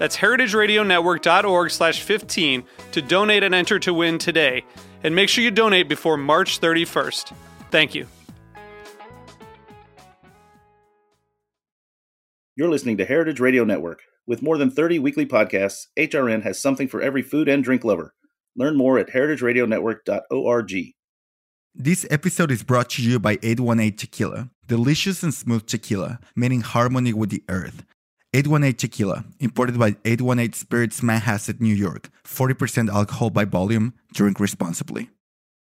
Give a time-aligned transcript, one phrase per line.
[0.00, 4.64] That's heritageradionetwork.org slash 15 to donate and enter to win today.
[5.04, 7.34] And make sure you donate before March 31st.
[7.70, 8.06] Thank you.
[12.56, 14.00] You're listening to Heritage Radio Network.
[14.26, 18.14] With more than 30 weekly podcasts, HRN has something for every food and drink lover.
[18.56, 20.94] Learn more at heritageradionetwork.org.
[21.74, 27.12] This episode is brought to you by 818 Tequila, delicious and smooth tequila meaning harmony
[27.12, 27.84] with the earth.
[28.32, 32.10] 818 Tequila, imported by 818 Spirits Manhasset, New York.
[32.24, 33.94] 40% alcohol by volume.
[34.14, 35.10] Drink responsibly.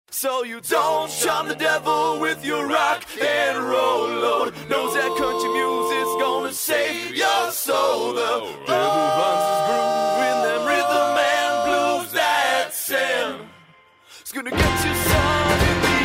[0.09, 4.53] So you don't charm the devil with your rock and roll load.
[4.69, 8.13] Knows that country music's gonna save your soul.
[8.13, 13.47] The devil finds his groove in them rhythm and blues that sound.
[14.19, 15.95] It's gonna get you some in the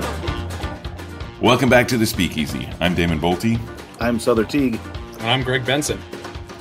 [0.00, 1.42] end.
[1.42, 2.66] Welcome back to the Speakeasy.
[2.80, 3.58] I'm Damon Boelte.
[4.00, 4.80] I'm Sother Teague.
[5.24, 5.98] And I'm Greg Benson.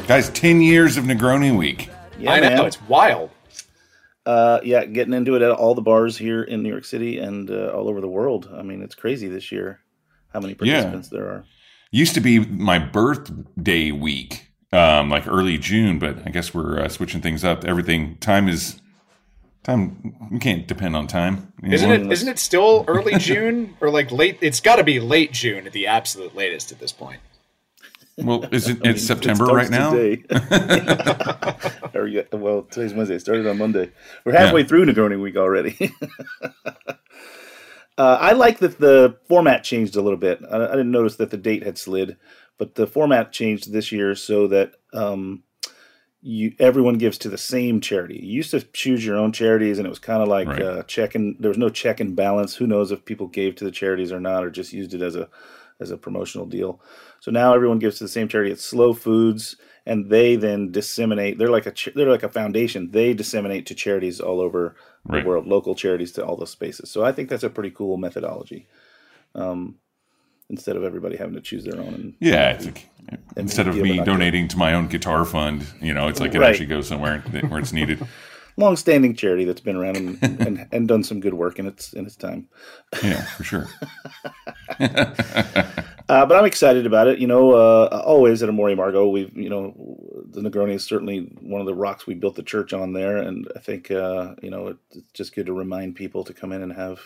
[0.08, 1.90] Guys, 10 years of Negroni Week.
[2.18, 3.30] Yeah, I know it's wild.
[4.26, 7.52] Uh, yeah, getting into it at all the bars here in New York City and
[7.52, 8.50] uh, all over the world.
[8.58, 9.82] I mean, it's crazy this year
[10.32, 10.76] how many Yeah.
[10.76, 11.44] participants there are.
[11.92, 16.88] Used to be my birthday week, um, like early June, but I guess we're uh,
[16.88, 17.66] switching things up.
[17.66, 18.80] Everything, time is,
[19.64, 21.52] time, we can't depend on time.
[21.64, 22.12] Isn't anymore.
[22.12, 22.14] it?
[22.14, 24.38] Isn't it still early June or like late?
[24.40, 27.20] It's got to be late June at the absolute latest at this point.
[28.18, 29.92] Well, is it, I mean, it's September it right now?
[29.92, 30.24] Today.
[32.00, 33.16] or, yeah, well, today's Wednesday.
[33.16, 33.92] It started on Monday.
[34.26, 34.68] We're halfway Yeah.
[34.68, 35.92] through Negroni Week already.
[37.98, 40.42] uh, I like that the format changed a little bit.
[40.50, 42.18] I, I didn't notice that the date had slid,
[42.58, 45.44] but the format changed this year so that um,
[46.22, 48.20] you everyone gives to the same charity.
[48.24, 50.62] You used to choose your own charities, and it was kind of like Right.
[50.62, 51.36] uh, checking.
[51.40, 52.56] There was no check and balance.
[52.56, 55.16] Who knows if people gave to the charities or not, or just used it as
[55.16, 55.30] a
[55.84, 56.82] as a promotional deal.
[57.20, 58.52] So now everyone gives to the same charity.
[58.52, 59.56] It's Slow Foods,
[59.86, 61.38] and they then disseminate.
[61.38, 62.90] They're like a ch- they're like a foundation.
[62.92, 65.22] They disseminate to charities all over Right.
[65.22, 66.90] the world, local charities to all those spaces.
[66.90, 68.68] So I think that's a pretty cool methodology.
[69.36, 69.76] Um,
[70.50, 71.94] instead of everybody having to choose their own.
[71.94, 72.88] And, Yeah, it's like,
[73.38, 76.50] instead of me donating to my own guitar fund, you know, it's like it Right.
[76.52, 77.20] actually goes somewhere
[77.50, 78.00] where it's needed.
[78.58, 82.06] Long-standing charity that's been around and, and, and done some good work in its in
[82.06, 82.48] its time.
[83.02, 83.68] Yeah, for sure.
[86.10, 87.20] Uh, but I'm excited about it.
[87.20, 89.74] You know, uh, always at Amor y Amargo, we've you know
[90.30, 93.48] the Negroni is certainly one of the rocks we built the church on there, and
[93.56, 96.74] I think uh, you know it's just good to remind people to come in and
[96.74, 97.00] have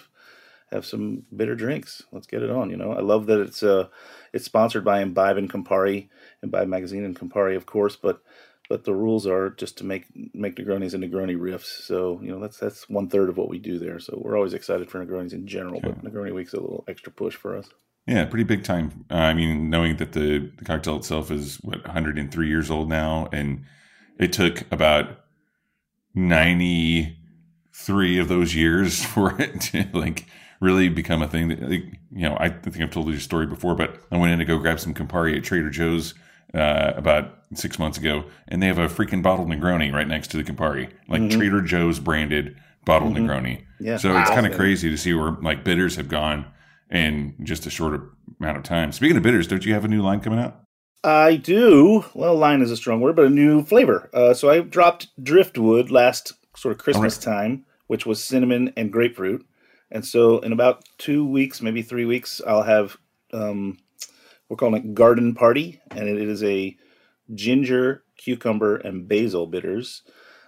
[0.72, 2.02] have some bitter drinks.
[2.12, 2.72] Let's get it on.
[2.72, 3.88] You know, I love that it's uh
[4.34, 6.10] it's sponsored by Imbibe and Campari,
[6.42, 8.22] Imbibe magazine and Campari, of course, but.
[8.70, 11.86] But the rules are just to make make Negronis and Negroni riffs.
[11.86, 14.00] So you know that's that's one third of what we do there.
[14.00, 17.36] So we're always excited for Negronis in general, but Negroni Week's a little extra push
[17.36, 17.70] for us.
[18.08, 19.06] Yeah, pretty big time.
[19.12, 23.28] Uh, I mean, knowing that the, the cocktail itself is what 103 years old now,
[23.34, 23.66] and
[24.18, 25.26] it took about
[26.16, 30.26] 93 of those years for it to like
[30.62, 31.50] really become a thing.
[31.50, 34.32] That, like, you know, I think I've told you the story before, but I went
[34.32, 36.14] in to go grab some Campari at Trader Joe's
[36.54, 40.38] uh, about six months ago, and they have a freaking bottled Negroni right next to
[40.38, 43.64] the Campari, like Trader Joe's branded bottled Negroni.
[43.80, 43.98] Yeah.
[43.98, 46.46] So it's kind of crazy to see where like bitters have gone
[46.90, 48.02] in just a short
[48.40, 48.92] amount of time.
[48.92, 50.62] Speaking of bitters, don't you have a new line coming out?
[51.04, 52.06] I do.
[52.14, 54.10] Well, line is a strong word, but a new flavor.
[54.14, 59.46] Uh, so I dropped Driftwood last sort of Christmas time, which was cinnamon and grapefruit.
[59.92, 62.98] And so in about two weeks, maybe three weeks, I'll have
[63.32, 63.78] um,
[64.50, 66.76] we're calling it Garden Party, and it is a
[67.34, 70.04] ginger, cucumber, and basil bitters.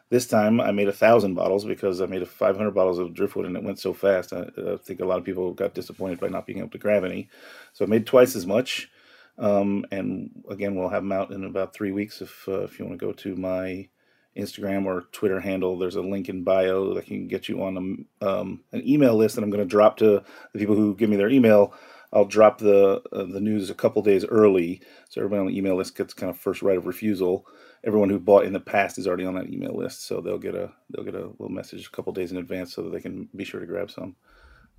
[0.10, 3.46] This time I made a thousand bottles because I made a 500 bottles of driftwood
[3.46, 4.34] and it went so fast.
[4.34, 7.04] I, I think a lot of people got disappointed by not being able to grab
[7.04, 7.30] any.
[7.74, 8.90] So I made twice as much.
[9.38, 12.86] Um, and again, we'll have them out in about three weeks if uh, if you
[12.86, 13.88] want to go to my
[14.36, 15.78] Instagram or Twitter handle.
[15.78, 19.36] There's a link in bio that can get you on a, um, an email list
[19.36, 20.24] that I'm going to drop to
[20.54, 21.74] the people who give me their email.
[22.12, 25.76] I'll drop the uh, the news a couple days early, so everybody on the email
[25.76, 27.46] list gets kind of first right of refusal.
[27.84, 30.56] Everyone who bought in the past is already on that email list, so they'll get
[30.56, 33.30] a they'll get a little message a couple days in advance so that they can
[33.36, 34.16] be sure to grab some.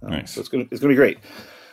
[0.03, 0.32] Um, Nice.
[0.32, 1.19] So it's gonna it's gonna be great.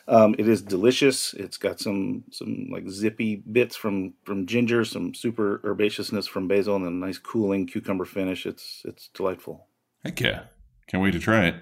[0.09, 1.33] Um, it is delicious.
[1.33, 6.75] It's got some some like zippy bits from from ginger, some super herbaceousness from basil,
[6.75, 8.45] and a nice cooling cucumber finish.
[8.45, 9.68] It's it's delightful.
[10.04, 10.44] Heck yeah.
[10.88, 11.56] Can't wait to try it.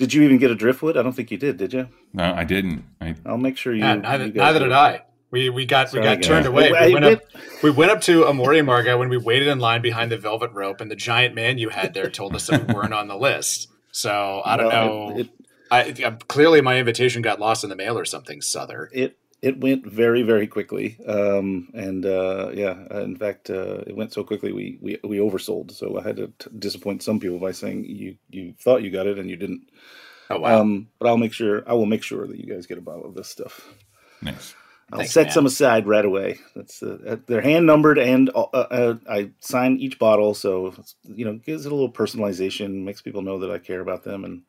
[0.00, 0.96] Did you even get a driftwood?
[0.96, 1.58] I don't think you did.
[1.58, 1.86] Did you?
[2.14, 2.84] No, I didn't.
[3.02, 3.80] I, I'll make sure you.
[3.82, 5.02] Yeah, neither, you neither did I.
[5.30, 6.26] We we got Sorry, we got guys.
[6.26, 6.72] turned away.
[6.72, 9.18] I- I We went, up, admit- we went up to Amor y Amargo when we
[9.18, 12.34] waited in line behind the velvet rope, and the giant man you had there told
[12.34, 13.68] us that we weren't on the list.
[13.92, 15.18] So I don't Well, know.
[15.18, 15.28] It,
[15.70, 18.88] I, I, clearly, my invitation got lost in the mail or something, Sother.
[18.92, 23.96] it it went very very quickly, um, and uh, yeah, uh, in fact, uh, it
[23.96, 25.72] went so quickly we, we we oversold.
[25.72, 29.06] So I had to t- disappoint some people by saying you you thought you got
[29.06, 29.62] it and you didn't.
[30.28, 30.60] Oh wow!
[30.60, 33.06] Um, but I'll make sure I will make sure that you guys get a bottle
[33.06, 33.66] of this stuff.
[34.22, 34.54] nice.
[34.92, 35.32] I'll Thanks, set man.
[35.32, 36.38] some aside right away.
[36.56, 41.24] That's uh, uh, they're hand numbered, and uh, uh, I sign each bottle, so you
[41.24, 44.42] know gives it a little personalization, makes people know that I care about them, and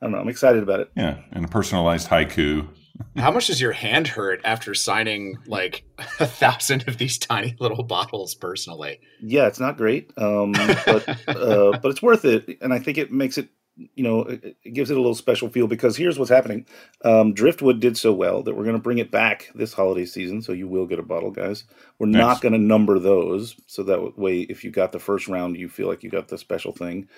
[0.00, 0.18] I don't know.
[0.20, 0.90] I'm excited about it.
[0.96, 1.18] Yeah.
[1.32, 2.68] And a personalized haiku.
[3.16, 5.84] How much does your hand hurt after signing like
[6.20, 9.00] a thousand of these tiny little bottles personally?
[9.20, 13.12] Yeah, it's not great, um, but uh, but it's worth it, and I think it
[13.12, 13.48] makes it.
[13.94, 16.66] You know, it, it gives it a little special feel because here's what's happening.
[17.04, 20.42] Um, Driftwood did so well that we're going to bring it back this holiday season,
[20.42, 21.62] so you will get a bottle, guys.
[22.00, 22.18] We're Nice.
[22.20, 25.68] not going to number those, so that way, if you got the first round, you
[25.68, 27.08] feel like you got the special thing.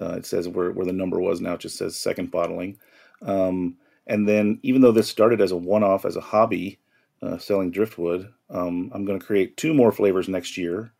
[0.00, 1.54] Uh, it says where where the number was now.
[1.54, 2.78] It just says second bottling.
[3.22, 6.78] Um, and then, even though this started as a one-off, as a hobby,
[7.22, 10.92] uh, selling driftwood, um, I'm going to create two more flavors next year.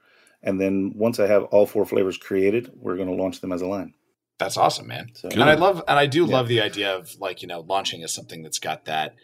[0.43, 3.63] And then once I have all four flavors created, we're going to launch them as
[3.63, 3.95] a line.
[4.39, 5.11] That's awesome, man.
[5.15, 6.33] So And I love and I do Yeah.
[6.35, 9.15] love the idea of like, you know, launching as something that's got that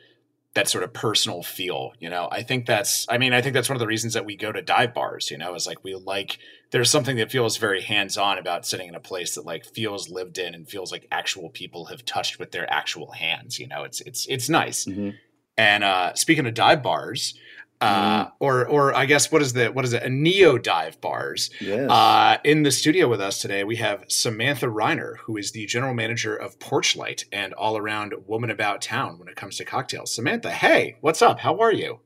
[0.55, 2.29] that sort of personal feel, you know.
[2.31, 4.53] I think that's I mean, I think that's one of the reasons that we go
[4.53, 6.39] to dive bars, you know, is like we like
[6.71, 10.39] there's something that feels very hands-on about sitting in a place that like feels lived
[10.39, 13.83] in and feels like actual people have touched with their actual hands, you know.
[13.85, 14.85] It's it's it's nice.
[14.87, 15.15] Mhm.
[15.57, 17.35] And uh speaking of dive bars,
[17.81, 20.03] uh or or I guess what is the what is it?
[20.03, 21.51] A neo dive bars.
[21.61, 21.91] yes.
[21.91, 25.95] Uh, in the studio with us today, we have Samantha Reiner, who is the general
[25.95, 30.15] manager of Porchlight and all around woman about town when it comes to cocktails.
[30.15, 31.41] Samantha, hey, what's up?
[31.41, 32.01] How are you?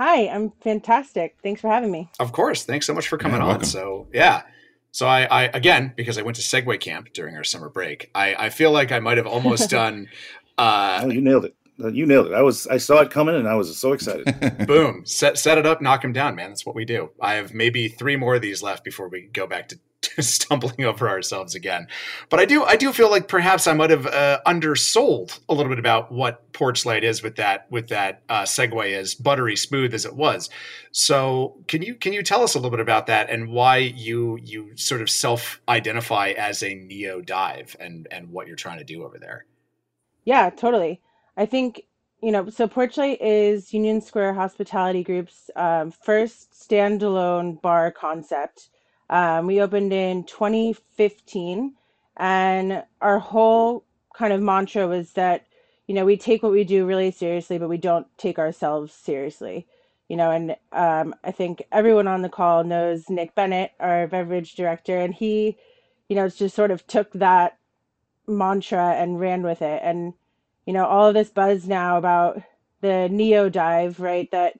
[0.00, 1.36] Hi, I'm fantastic.
[1.42, 2.08] Thanks for having me.
[2.18, 2.64] Of course.
[2.64, 3.48] Thanks so much for coming Yeah, on.
[3.48, 3.66] welcome.
[3.66, 4.44] So, yeah.
[4.92, 8.34] So, I, I, again, because I went to segue Camp during our summer break, I,
[8.46, 10.08] I feel like I might have almost done.
[10.56, 11.54] Uh, oh, you nailed it.
[11.78, 12.32] Uh, You nailed it.
[12.32, 14.66] I was I saw it coming and I was so excited.
[14.66, 17.54] boom set set it up knock him down man that's what we do i have
[17.54, 19.80] maybe three more of these left before we go back to, to
[20.20, 21.86] stumbling over ourselves again
[22.28, 25.70] but i do i do feel like perhaps i might have uh, undersold a little
[25.70, 29.94] bit about what porch light is with that with that uh, segue as buttery smooth
[29.94, 30.50] as it was
[30.92, 34.38] so can you can you tell us a little bit about that and why you
[34.42, 38.84] you sort of self identify as a neo dive and and what you're trying to
[38.84, 39.44] do over there
[40.24, 41.00] Yeah, totally.
[41.36, 41.82] I think,
[42.22, 48.68] you know, so Porchlight is Union Square Hospitality Group's um, first standalone bar concept.
[49.10, 51.74] Um, we opened in 2015,
[52.16, 53.84] and our whole
[54.14, 55.46] kind of mantra was that,
[55.88, 59.66] you know, we take what we do really seriously, but we don't take ourselves seriously.
[60.08, 64.54] You know, and um, I think everyone on the call knows Nick Bennett, our beverage
[64.54, 65.56] director, and he,
[66.08, 67.58] you know, just sort of took that
[68.28, 69.80] mantra and ran with it.
[69.84, 70.14] And,
[70.66, 72.42] you know, all of this buzz now about
[72.80, 74.30] the neo dive, right?
[74.30, 74.58] That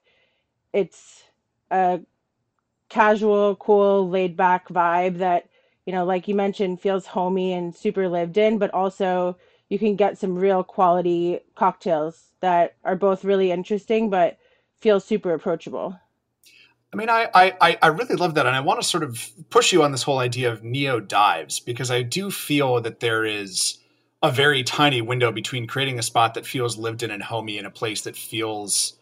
[0.73, 1.25] it's
[1.71, 2.01] a
[2.91, 5.49] casual, cool, laid back vibe that,
[5.87, 9.39] you know, like you mentioned, feels homey and super lived in, but also
[9.71, 14.37] you can get some real quality cocktails that are both really interesting, but
[14.81, 15.99] feel super approachable.
[16.93, 18.47] I mean, I, I, I really love that.
[18.47, 21.61] And I want to sort of push you on this whole idea of neo dives
[21.61, 23.79] because I do feel that there is
[24.23, 27.65] a very tiny window between creating a spot that feels lived in and homey in
[27.65, 28.95] a place that feels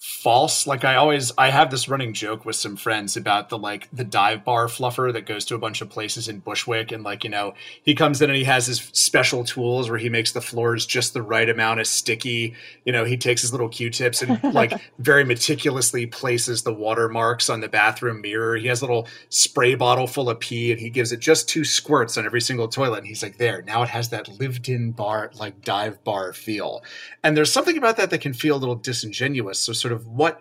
[0.00, 0.66] false.
[0.66, 4.02] Like I always, I have this running joke with some friends about the like the
[4.02, 6.90] dive bar fluffer that goes to a bunch of places in Bushwick.
[6.90, 7.52] And like, you know,
[7.82, 11.12] he comes in and he has his special tools where he makes the floors just
[11.12, 12.54] the right amount of sticky.
[12.86, 17.60] You know, he takes his little Q-tips and like very meticulously places the watermarks on
[17.60, 18.56] the bathroom mirror.
[18.56, 21.64] He has a little spray bottle full of pee and he gives it just two
[21.64, 22.98] squirts on every single toilet.
[22.98, 26.82] And he's like, there, now it has that lived in bar, like dive bar feel.
[27.22, 29.58] And there's something about that that can feel a little disingenuous.
[29.58, 30.40] So sort of what,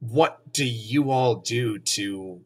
[0.00, 2.40] what do you all do to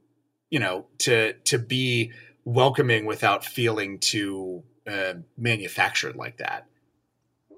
[0.50, 2.12] you know, to to be
[2.44, 6.66] welcoming without feeling too uh, manufactured like that.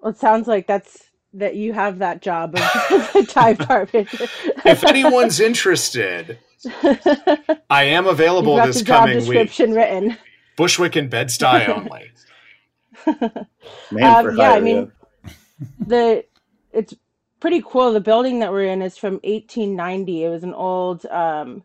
[0.02, 2.60] Well, it sounds like that's that you have that job of
[3.14, 4.08] the dive carpet.
[4.66, 6.38] if anyone's interested,
[7.70, 9.42] I am available You've got this the job coming week.
[9.42, 10.18] description written.
[10.56, 12.12] Bushwick and Bed Stuy only.
[13.90, 14.92] Man Um, for yeah, I hire, mean,
[15.78, 16.24] the
[16.72, 16.94] it's
[17.42, 17.92] pretty cool.
[17.92, 20.22] The building that we're in is from 1890.
[20.22, 21.64] It was an old um,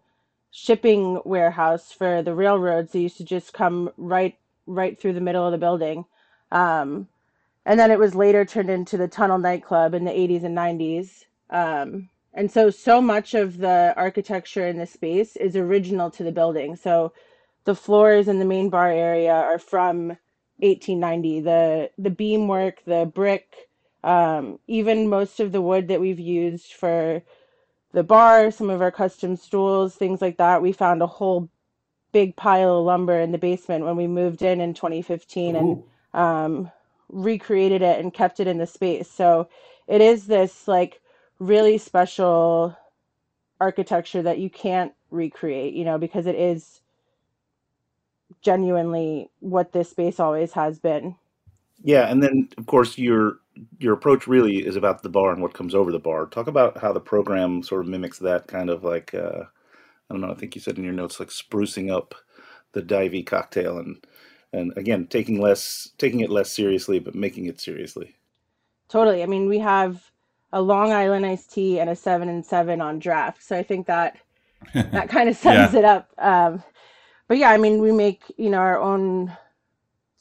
[0.49, 2.91] shipping warehouse for the railroads.
[2.91, 6.05] They used to just come right right through the middle of the building,
[6.51, 7.07] um,
[7.63, 11.25] and then it was later turned into the Tunnel nightclub in the 80s and 90s.
[11.51, 16.31] Um, and so, so much of the architecture in the space is original to the
[16.31, 16.75] building.
[16.75, 17.13] So,
[17.65, 20.17] the floors in the main bar area are from
[20.57, 21.41] 1890.
[21.41, 23.66] The the beam work, the brick,
[24.03, 27.21] um, even most of the wood that we've used for
[27.93, 30.61] the bar, some of our custom stools, things like that.
[30.61, 31.49] We found a whole
[32.11, 36.71] big pile of lumber in the basement when we moved in in 2015 and um,
[37.09, 39.09] recreated it and kept it in the space.
[39.09, 39.49] So
[39.87, 41.01] it is this like
[41.39, 42.75] really special
[43.59, 46.81] architecture that you can't recreate, you know, because it is
[48.41, 51.15] genuinely what this space always has been.
[51.83, 53.39] Yeah, and then of course your
[53.79, 56.25] your approach really is about the bar and what comes over the bar.
[56.27, 59.43] Talk about how the program sort of mimics that kind of like uh,
[60.09, 60.31] I don't know.
[60.31, 62.15] I think you said in your notes like sprucing up
[62.73, 64.05] the divey cocktail and
[64.53, 68.15] and again taking less taking it less seriously but making it seriously.
[68.89, 69.23] Totally.
[69.23, 70.11] I mean, we have
[70.53, 73.43] a Long Island iced tea and a seven and seven on draft.
[73.43, 74.17] So I think that
[74.91, 75.75] that kind of sums Yeah.
[75.75, 76.11] it up.
[76.17, 76.63] Um,
[77.27, 79.35] but yeah, I mean, we make you know our own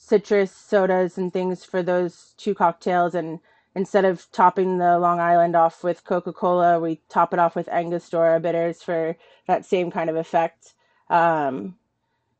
[0.06, 3.40] citrus sodas and things for those two cocktails, and
[3.74, 7.68] instead of topping the Long Island off with Coca Cola, we top it off with
[7.68, 9.16] Angostura bitters for
[9.48, 10.74] that same kind of effect.
[11.10, 11.74] Um,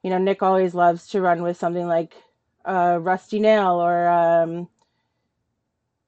[0.03, 2.15] you know, Nick always loves to run with something like
[2.65, 4.69] uh, Rusty Nail or um,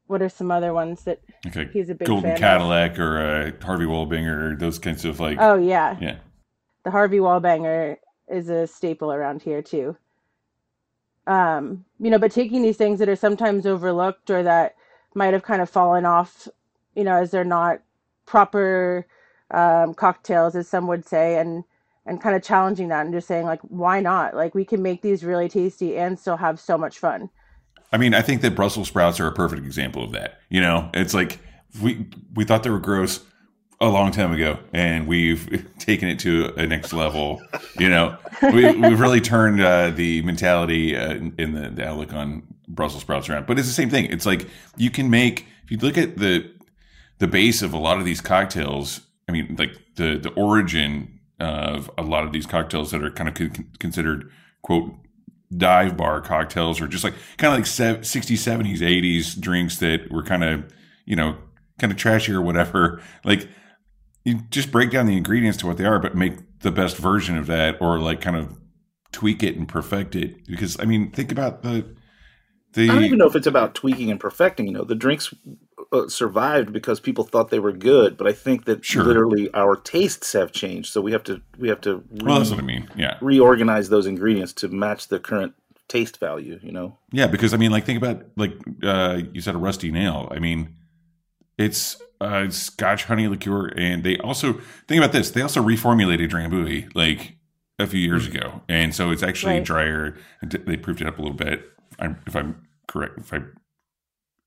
[0.07, 1.69] what are some other ones that Okay.
[1.73, 2.39] he's a big Golden fan of?
[2.41, 5.39] Cadillac or uh, Harvey Wallbanger, those kinds of like.
[5.41, 6.19] Oh yeah, Yeah.
[6.85, 7.97] the Harvey Wallbanger
[8.29, 9.97] is a staple around here too.
[11.29, 14.75] Um, you know, but taking these things that are sometimes overlooked or that
[15.15, 16.49] might have kind of fallen off,
[16.95, 17.81] you know, as they're not
[18.25, 19.07] proper
[19.51, 21.65] um, cocktails, as some would say, and
[22.07, 24.35] and kind of challenging that and just saying like, why not?
[24.35, 27.29] Like we can make these really tasty and still have so much fun.
[27.93, 30.41] I mean, I think that Brussels sprouts are a perfect example of that.
[30.49, 31.39] You know, it's like
[31.83, 33.25] we we thought they were gross
[33.81, 37.41] a long time ago, and we've taken it to a next level.
[37.79, 42.43] You know, we, we've really turned uh, the mentality uh, in the, the outlook on
[42.67, 43.47] Brussels sprouts around.
[43.47, 44.07] But it's the same thing.
[44.07, 46.51] It's like you can make if you look at the
[47.19, 49.01] the base of a lot of these cocktails.
[49.29, 53.29] I mean, like the the origin of a lot of these cocktails that are kind
[53.29, 54.31] of con- considered
[54.63, 54.93] quote
[55.57, 60.11] dive bar cocktails or just like kind of like sev- 60s 70s 80s drinks that
[60.11, 60.71] were kind of
[61.07, 61.39] you know
[61.79, 63.49] kind of trashy or whatever like
[64.25, 67.37] you just break down the ingredients to what they are but make the best version
[67.37, 68.59] of that or like kind of
[69.13, 71.85] tweak it and perfect it because i mean think about the
[72.75, 74.67] the I don't even know if it's about tweaking and perfecting.
[74.67, 75.35] You know, the drinks
[75.91, 79.05] uh, survived because people thought they were good, but I think that Sure.
[79.05, 80.93] literally our tastes have changed.
[80.93, 83.89] So we have to we have to re- well that's what i mean yeah reorganize
[83.89, 85.55] those ingredients to match the current
[85.89, 86.61] taste value.
[86.63, 89.91] You know, Yeah, because I mean, like, think about like uh, you said, a rusty
[89.91, 90.29] nail.
[90.31, 90.77] I mean,
[91.57, 94.55] it's uh, Scotch honey liqueur, and they also
[94.87, 95.31] think about this.
[95.31, 97.37] They also reformulated Drambuie like
[97.79, 99.65] a few years ago, and so it's actually Right.
[99.65, 100.17] drier.
[100.41, 101.63] and They proved it up a little bit.
[101.99, 103.41] I'm, if I'm correct, if I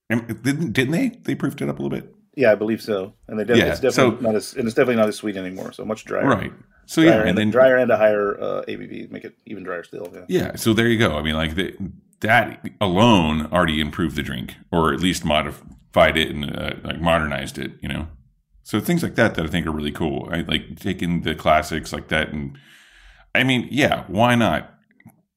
[0.10, 1.10] didn't didn't they?
[1.24, 3.14] They proved it up a little bit, yeah, I believe so.
[3.28, 5.38] And they def- Yeah, it's definitely so- not as and it's definitely not as sweet
[5.38, 5.72] anymore.
[5.72, 6.52] So much drier, right?
[6.88, 9.64] So Drier yeah, and, and then drier and a higher uh, ABV make it even
[9.64, 10.12] drier still.
[10.14, 10.26] Yeah.
[10.28, 11.16] Yeah, so there you go.
[11.18, 11.74] I mean, like the,
[12.20, 15.24] that alone already improved the drink, or at least
[15.94, 17.72] modified it and uh, like modernized it.
[17.82, 18.08] You know,
[18.64, 20.30] so things like that that I think are really cool.
[20.32, 22.58] I like taking the classics like that, and
[23.36, 24.74] I mean, yeah, why not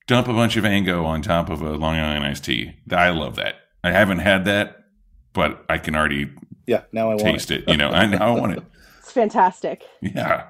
[0.07, 2.77] dump a bunch of Ango on top of a Long Island iced tea?
[2.91, 3.57] I love that.
[3.83, 4.85] I haven't had that,
[5.33, 6.31] but I can already
[6.67, 7.65] Yeah, now I want taste it.
[7.69, 8.63] You know, I now I want it.
[9.05, 9.85] It's fantastic.
[10.01, 10.47] Yeah,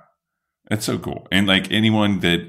[0.70, 1.26] it's so cool.
[1.32, 2.48] And like anyone that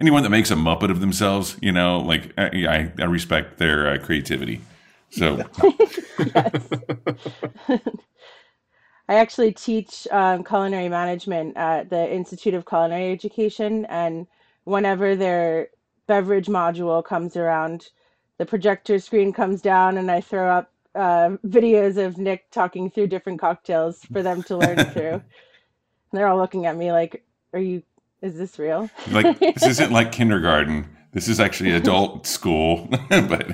[0.00, 3.88] anyone that makes a muppet of themselves, you know, like I I, I respect their
[3.88, 4.62] uh, creativity.
[5.14, 5.36] So
[9.08, 14.26] I actually teach um, culinary management at the Institute of Culinary Education, and
[14.64, 15.68] whenever their
[16.06, 17.90] beverage module comes around,
[18.38, 23.08] the projector screen comes down, and I throw up uh, videos of Nick talking through
[23.08, 25.12] different cocktails for them to learn through.
[25.12, 25.22] And
[26.12, 27.82] they're all looking at me like, "Are you?
[28.20, 28.90] is this real?
[29.10, 30.88] Like this isn't like kindergarten.
[31.14, 33.46] This is actually adult school, but but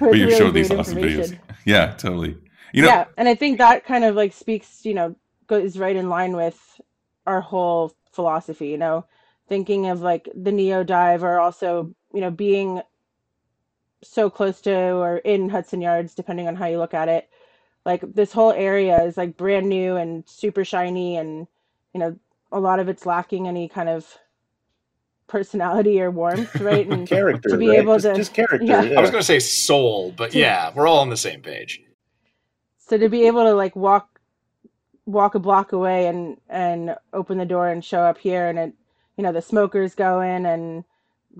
[0.00, 1.38] you're really showing these awesome videos.
[1.64, 2.36] Yeah, totally.
[2.72, 5.14] You know, yeah, and I think that kind of like speaks, you know,
[5.46, 6.80] goes right in line with
[7.26, 9.04] our whole philosophy, you know,
[9.46, 12.80] thinking of like the neo dive or also, you know, being
[14.02, 17.28] so close to or in Hudson Yards, depending on how you look at it.
[17.84, 21.46] Like this whole area is like brand new and super shiny, and
[21.92, 22.16] you know,
[22.50, 24.06] a lot of it's lacking any kind of
[25.26, 26.86] personality or warmth, right?
[26.86, 27.78] And Character, to be right?
[27.78, 28.64] able just, to- just character.
[28.66, 28.82] yeah.
[28.82, 28.98] Yeah.
[28.98, 31.80] I was going to say soul, but yeah, we're all on the same page.
[32.78, 34.20] so to be able to like walk
[35.06, 38.72] walk a block away and and open the door and show up here and it
[39.16, 40.84] you know the smokers go in and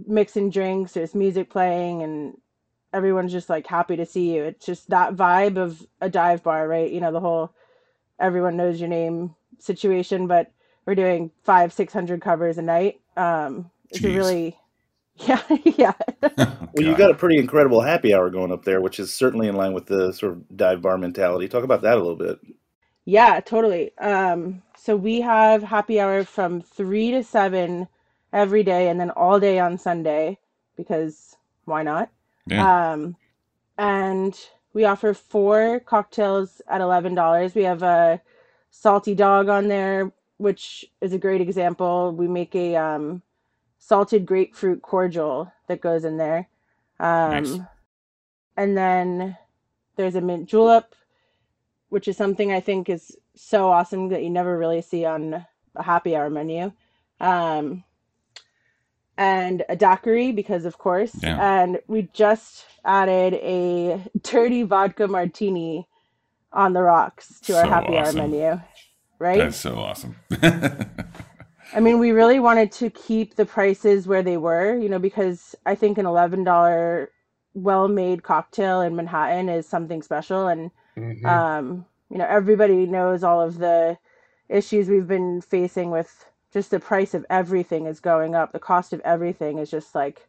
[0.06, 2.36] mixing drinks there's music playing and
[2.92, 6.66] everyone's just like happy to see you it's just that vibe of a dive bar
[6.66, 7.54] right you know the whole
[8.18, 10.50] everyone knows your name situation but
[10.84, 14.58] we're doing five six hundred covers a night um it's a really
[15.16, 15.92] yeah yeah
[16.72, 19.56] Well, you got a pretty incredible happy hour going up there, which is certainly in
[19.56, 21.48] line with the sort of dive bar mentality.
[21.48, 22.38] Talk about that a little bit.
[23.04, 23.96] Yeah, totally.
[23.98, 27.88] Um, so we have happy hour from three to seven
[28.32, 30.38] every day, and then all day on Sunday
[30.76, 32.10] because why not?
[32.46, 32.68] yeah.
[32.92, 33.16] Um,
[33.78, 34.38] and
[34.74, 37.54] we offer four cocktails at eleven dollars.
[37.54, 38.20] We have a
[38.70, 42.12] salty dog on there, which is a great example.
[42.12, 43.22] We make a um,
[43.78, 46.48] salted grapefruit cordial that goes in there.
[47.00, 47.60] Um, Nice.
[48.56, 49.36] and then
[49.96, 50.94] there's a mint julep,
[51.88, 55.44] which is something I think is so awesome that you never really see on
[55.74, 56.72] a happy hour menu.
[57.20, 57.84] Um,
[59.18, 61.14] and a daiquiri because of course.
[61.22, 61.62] Yeah.
[61.62, 65.86] And we just added a dirty vodka martini
[66.52, 68.20] on the rocks to our So happy awesome.
[68.20, 68.60] hour menu.
[69.22, 69.38] Right?
[69.38, 70.16] That's so awesome.
[71.74, 75.54] I mean, we really wanted to keep the prices where they were, you know, because
[75.64, 77.08] I think an $11
[77.54, 80.48] well made cocktail in Manhattan is something special.
[80.48, 81.24] And, Mhm.
[81.24, 83.96] um, you know, everybody knows all of the
[84.48, 88.52] issues we've been facing with just the price of everything is going up.
[88.52, 90.26] The cost of everything is just like,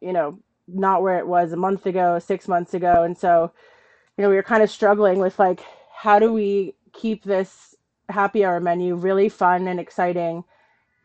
[0.00, 3.02] you know, not where it was a month ago, six months ago.
[3.02, 3.50] And so,
[4.16, 5.60] you know, we were kind of struggling with like,
[5.92, 7.74] how do we keep this
[8.08, 10.44] happy hour menu really fun and exciting?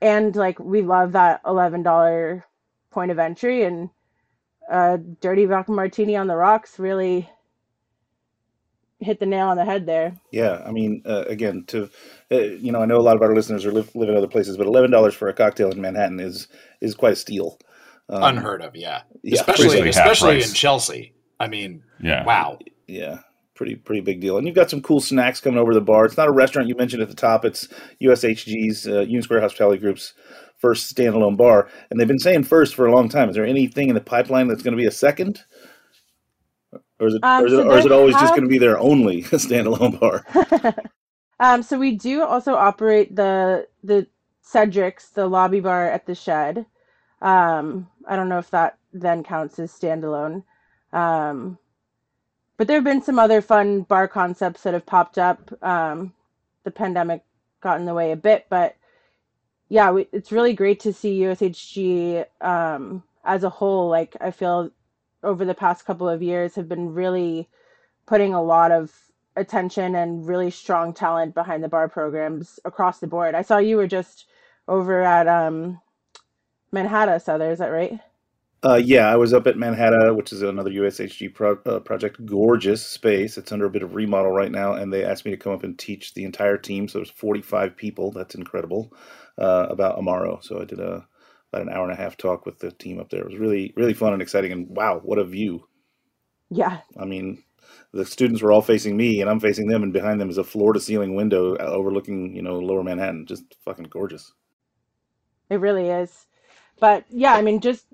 [0.02, 2.44] And like, we love that $11
[2.92, 3.90] point of entry and
[4.72, 7.30] uh, Dirty Vodka Martini on the rocks really
[9.00, 10.16] hit the nail on the head there.
[10.32, 11.90] Yeah, I mean, uh, again, to
[12.32, 14.28] uh, you know, I know a lot of our listeners are live, live in other
[14.28, 16.48] places, but eleven dollars for a cocktail in Manhattan is
[16.82, 17.60] is quite a steal.
[18.10, 19.02] Um, Unheard of, yeah.
[19.24, 20.50] Yeah, especially especially in.
[20.50, 21.14] Chelsea.
[21.40, 22.24] I mean, yeah.
[22.24, 22.60] wow.
[22.88, 23.20] Yeah,
[23.56, 24.38] pretty pretty big deal.
[24.38, 26.06] And you've got some cool snacks coming over the bar.
[26.06, 27.46] It's not a restaurant you mentioned at the top.
[27.46, 27.68] It's
[28.02, 30.14] USHG's uh, Union Square Hospitality Group's
[30.58, 33.30] first standalone bar, and they've been saying first for a long time.
[33.30, 35.44] Is there anything in the pipeline that's going to be a second?
[37.00, 38.58] Or is it, Um, or is it, or is it always just going to be
[38.58, 40.26] their only standalone bar?
[41.40, 44.08] um, so we do also operate the the
[44.42, 46.66] Cedric's, the lobby bar at the Shed.
[47.22, 50.44] Um, I don't know if that then counts as standalone.
[50.94, 51.58] Um,
[52.58, 55.52] but there have been some other fun bar concepts that have popped up.
[55.64, 56.14] Um,
[56.64, 57.24] the pandemic
[57.62, 58.76] got in the way a bit, but
[59.70, 63.90] yeah, we, it's really great to see USHG um, as a whole.
[63.90, 64.72] Like I feel
[65.24, 67.50] over the past couple of years have been really
[68.06, 68.94] putting a lot of
[69.36, 73.36] attention and really strong talent behind the bar programs across the board.
[73.36, 74.28] I saw you were just
[74.68, 75.82] over at um,
[76.72, 78.00] Manhatta Sother, is that right?
[78.64, 82.26] Uh, yeah, I was up at Manhatta, which is another USHG pro- uh, project.
[82.26, 83.38] Gorgeous space.
[83.38, 85.64] It's under a bit of remodel right now, and they asked me to come up
[85.64, 86.88] and teach the entire team.
[86.88, 88.12] So there's 45 people.
[88.12, 88.92] That's incredible.
[89.38, 90.44] Uh, about Amaro.
[90.44, 91.06] So I did a
[91.54, 93.22] about an hour and a half talk with the team up there.
[93.22, 94.52] It was really really fun and exciting.
[94.52, 95.68] And wow, what a view!
[96.50, 97.44] Yeah, I mean,
[97.94, 100.44] the students were all facing me, and I'm facing them, and behind them is a
[100.44, 103.26] floor to ceiling window overlooking you know Lower Manhattan.
[103.28, 104.34] Just fucking gorgeous.
[105.50, 106.28] it really is.
[106.80, 107.86] But yeah, I mean, just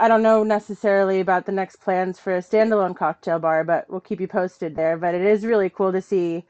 [0.00, 4.00] I don't know necessarily about the next plans for a standalone cocktail bar, but we'll
[4.00, 4.96] keep you posted there.
[4.96, 6.44] But it is really cool to see,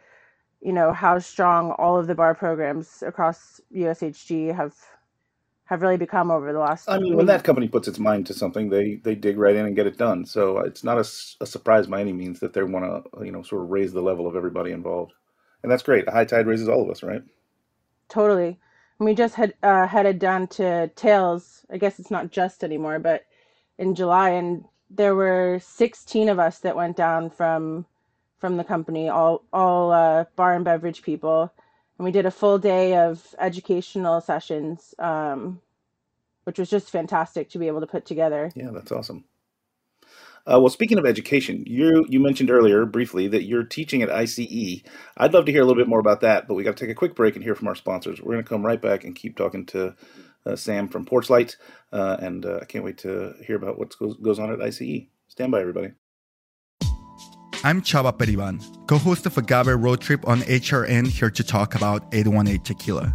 [0.60, 4.74] you know, how strong all of the bar programs across USHG have
[5.64, 6.88] have really become over the last.
[6.88, 9.66] I mean, when that company puts its mind to something, they they dig right in
[9.66, 10.26] and get it done.
[10.26, 13.62] So it's not a surprise by any means that they want to you know sort
[13.62, 15.14] of raise the level of everybody involved,
[15.62, 16.06] and that's great.
[16.06, 17.22] A high tide raises all of us, right?
[18.10, 18.58] Totally.
[18.98, 21.64] And we just had uh, headed down to Tales.
[21.70, 23.24] I guess it's not just anymore, but
[23.78, 27.86] in July, and there were 16 of us that went down from
[28.38, 31.52] from the company, all all uh, bar and beverage people,
[31.98, 35.60] and we did a full day of educational sessions, um,
[36.44, 38.50] which was just fantastic to be able to put together.
[38.54, 39.24] Yeah, that's awesome.
[40.46, 44.82] Uh, well, speaking of education, you you mentioned earlier briefly that you're teaching at ICE.
[45.16, 46.92] I'd love to hear a little bit more about that, but we got to take
[46.92, 48.20] a quick break and hear from our sponsors.
[48.22, 49.94] We're going to come right back and keep talking to
[50.56, 51.56] Sam from Porchlight,
[51.92, 55.06] uh, and uh, I can't wait to hear about what goes, goes on at ICE.
[55.28, 55.92] Stand by, everybody.
[57.64, 62.62] I'm Chava Periban, co-host of Agave Road Trip on HRN, here to talk about 818
[62.62, 63.12] Tequila.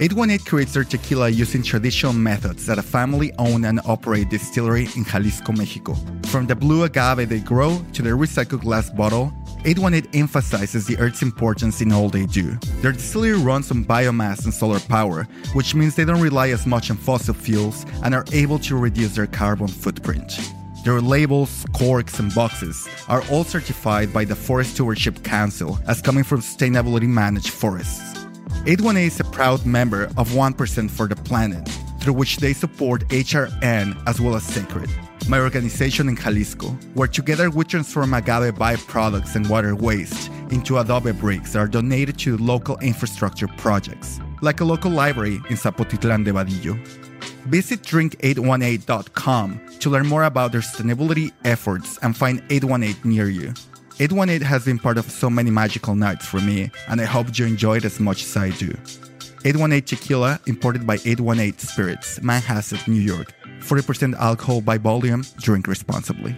[0.00, 5.52] 818 creates their tequila using traditional methods at a family-owned and operated distillery in Jalisco,
[5.52, 5.94] Mexico.
[6.26, 9.32] From the blue agave they grow to their recycled glass bottle,
[9.64, 12.52] 818 emphasizes the earth's importance in all they do.
[12.80, 16.90] Their distillery runs on biomass and solar power, which means they don't rely as much
[16.90, 20.38] on fossil fuels and are able to reduce their carbon footprint.
[20.84, 26.24] Their labels, corks, and boxes are all certified by the Forest Stewardship Council as coming
[26.24, 28.00] from sustainability managed forests.
[28.66, 31.68] 818 is a proud member of 1% for the Planet,
[32.00, 34.90] through which they support HRN as well as Sacred,
[35.28, 41.12] my organization in Jalisco, where together we transform agave byproducts and water waste into adobe
[41.12, 46.32] bricks that are donated to local infrastructure projects, like a local library in Zapotitlan de
[46.32, 46.74] Vadillo.
[47.46, 53.54] Visit drink818.com to learn more about their sustainability efforts and find 818 near you.
[54.00, 57.46] 818 has been part of so many magical nights for me, and I hope you
[57.46, 58.74] enjoy it as much as I do.
[59.44, 63.32] 818 Tequila, imported by 818 Spirits, Manhasset, New York.
[63.60, 66.36] 40% alcohol by volume, drink responsibly.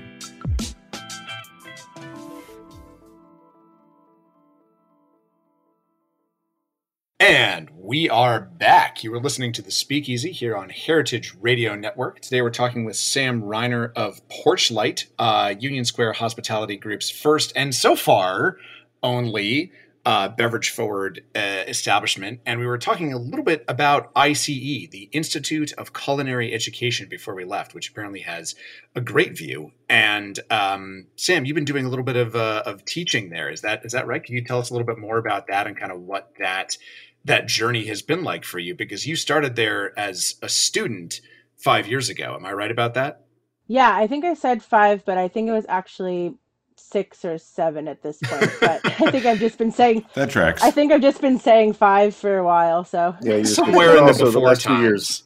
[7.21, 9.05] And we are back.
[9.05, 12.21] You were listening to the Speakeasy here on Heritage Radio Network.
[12.21, 17.75] Today we're talking with Sam Reiner of Porchlight, uh, Union Square Hospitality Group's first and
[17.75, 18.59] so far
[19.03, 19.71] only
[20.07, 22.41] uh, beverage forward uh, establishment.
[22.45, 27.35] And we were talking a little bit about ICE, the Institute of Culinary Education, before
[27.35, 28.55] we left, which apparently has
[28.95, 29.73] a great view.
[29.89, 33.51] And um, Sam, you've been doing a little bit of, uh, of teaching there.
[33.51, 34.23] Is that is that right?
[34.23, 36.77] Can you tell us a little bit more about that and kind of what that
[37.25, 38.75] that journey has been like for you?
[38.75, 41.21] Because you started there as a student
[41.57, 42.35] five years ago.
[42.35, 43.25] Am I right about that?
[43.67, 46.35] Yeah, I think I said five, but I think it was actually
[46.77, 48.51] six or seven at this point.
[48.61, 50.63] But I think I've just been saying That tracks.
[50.63, 52.85] I think I've just been saying five for a while.
[52.85, 55.25] So Yeah, you're Somewhere in the also before last two years.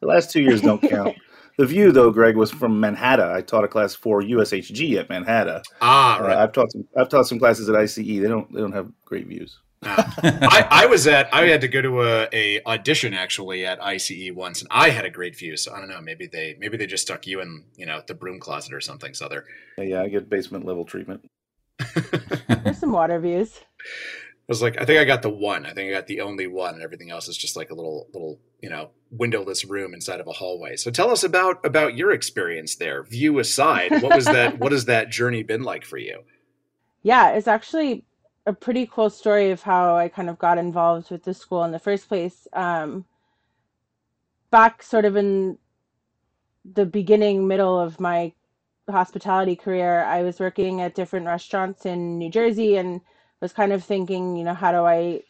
[0.00, 1.16] The last two years don't count.
[1.58, 3.30] The view, though, Greg, was from Manhatta.
[3.30, 5.62] I taught a class for USHG at Manhatta.
[5.82, 6.38] Ah, Uh, right.
[6.38, 6.88] I've taught some.
[6.96, 7.94] I've taught some classes at ICE.
[7.94, 8.50] They don't.
[8.54, 9.60] They don't have great views.
[9.84, 14.30] I, I was at I had to go to a, a audition actually at ICE
[14.32, 15.56] once, and I had a great view.
[15.56, 18.14] So I don't know, maybe they maybe they just stuck you in you know the
[18.14, 19.14] broom closet or something.
[19.14, 19.44] So they're
[19.78, 21.28] Yeah, yeah, I get basement level treatment.
[22.62, 23.60] there's some water views.
[24.42, 25.64] I was like, I think I got the one.
[25.64, 28.08] I think I got the only one, and everything else is just like a little
[28.12, 30.76] little you know windowless room inside of a hallway.
[30.76, 33.02] So tell us about about your experience there.
[33.02, 34.58] View aside, what was that?
[34.60, 36.22] what has that journey been like for you?
[37.02, 38.04] Yeah, it's actually
[38.46, 41.72] a pretty cool story of how I kind of got involved with the school in
[41.72, 42.48] the first place.
[42.52, 43.04] Um,
[44.50, 45.58] back sort of in
[46.64, 48.32] the beginning, middle of my
[48.90, 53.00] hospitality career, I was working at different restaurants in New Jersey and
[53.40, 55.22] was kind of thinking, you know, how do I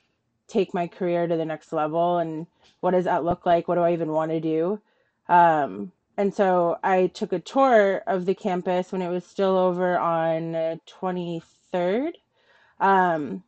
[0.48, 2.46] take my career to the next level and
[2.80, 3.68] what does that look like?
[3.68, 4.80] What do I even want to do?
[5.28, 9.98] Um, and so I took a tour of the campus when it was still over
[9.98, 12.12] on uh, 23rd.
[12.82, 13.44] Um,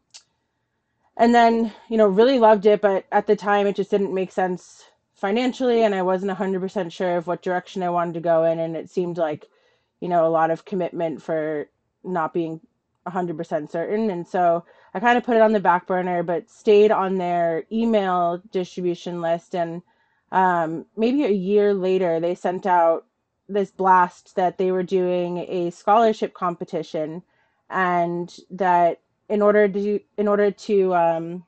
[1.16, 4.33] and then, you know, really loved it, but at the time it just didn't make
[4.33, 8.59] sense financially, and I wasn't 100% sure of what direction I wanted to go in.
[8.59, 9.49] And it seemed like,
[10.01, 11.68] you know, a lot of commitment for
[12.03, 12.61] not being
[13.07, 14.11] 100% certain.
[14.11, 17.64] And so I kind of put it on the back burner, but stayed on their
[17.70, 19.55] email distribution list.
[19.55, 19.83] And
[20.33, 23.07] um, maybe a year later, they sent out
[23.49, 27.23] this blast that they were doing a scholarship competition
[27.70, 31.45] and that in order to in order to um,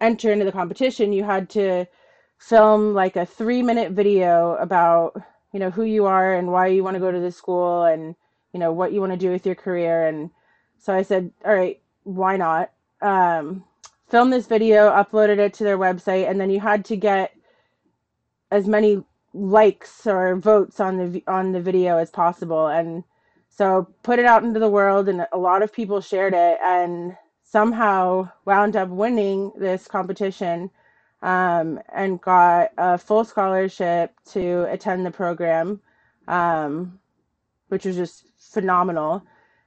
[0.00, 1.86] enter into the competition you had to
[2.38, 5.14] film like a three minute video about
[5.52, 8.16] you know who you are and why you want to go to this school and
[8.52, 10.06] you know what you want to do with your career.
[10.06, 10.30] And
[10.78, 12.72] so i said all right why not?
[13.00, 13.64] Um,
[14.08, 17.34] film this video uploaded it to their website and then you had to get
[18.50, 22.66] as many likes or votes on the on the video as possible.
[22.66, 23.04] And
[23.54, 27.16] so put it out into the world and a lot of people shared it and
[27.44, 30.70] somehow wound up winning this competition
[31.22, 35.80] um, and got a full scholarship to attend the program
[36.28, 36.98] um,
[37.68, 39.22] which was just phenomenal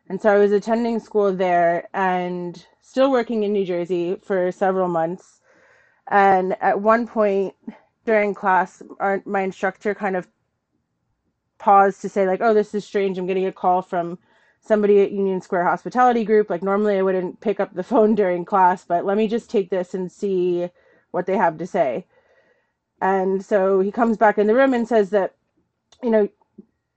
[0.10, 4.88] And so I was attending school there and still working in New Jersey for several
[4.88, 5.42] months.
[6.10, 7.56] And at one point
[8.06, 10.28] during class, our, my instructor kind of
[11.58, 13.18] paused to say, like, oh, this is strange.
[13.18, 14.18] I'm getting a call from
[14.62, 16.50] somebody at Union Square Hospitality Group.
[16.50, 19.70] Like, normally I wouldn't pick up the phone during class, but let me just take
[19.70, 20.70] this and see
[21.12, 22.06] what they have to say.
[23.02, 25.36] And so he comes back in the room and says that,
[26.02, 26.30] you know,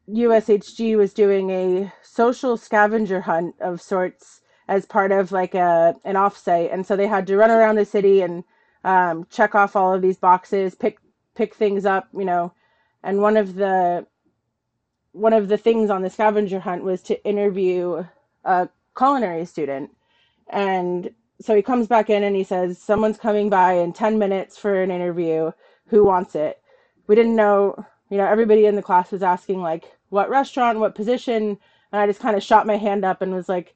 [0.08, 6.14] USHG was doing a social scavenger hunt of sorts as part of like a an
[6.14, 8.44] offsite, and so they had to run around the city and
[8.84, 10.98] um, check off all of these boxes, pick
[11.34, 12.52] pick things up, you know.
[13.02, 14.06] And one of the
[15.18, 18.04] one of the things on the scavenger hunt was to interview
[18.44, 19.90] a culinary student,
[20.48, 24.56] and so he comes back in and he says, "Someone's coming by in ten minutes
[24.58, 25.52] for an interview.
[25.88, 26.60] Who wants it?"
[27.06, 28.26] We didn't know, you know.
[28.26, 31.58] Everybody in the class was asking like what restaurant, what position,
[31.92, 33.74] and I just kind of shot my hand up and was like,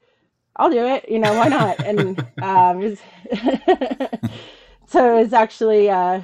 [0.57, 1.09] I'll do it.
[1.09, 1.81] You know, why not?
[1.81, 3.01] and um, it was
[4.87, 6.23] so it was actually uh,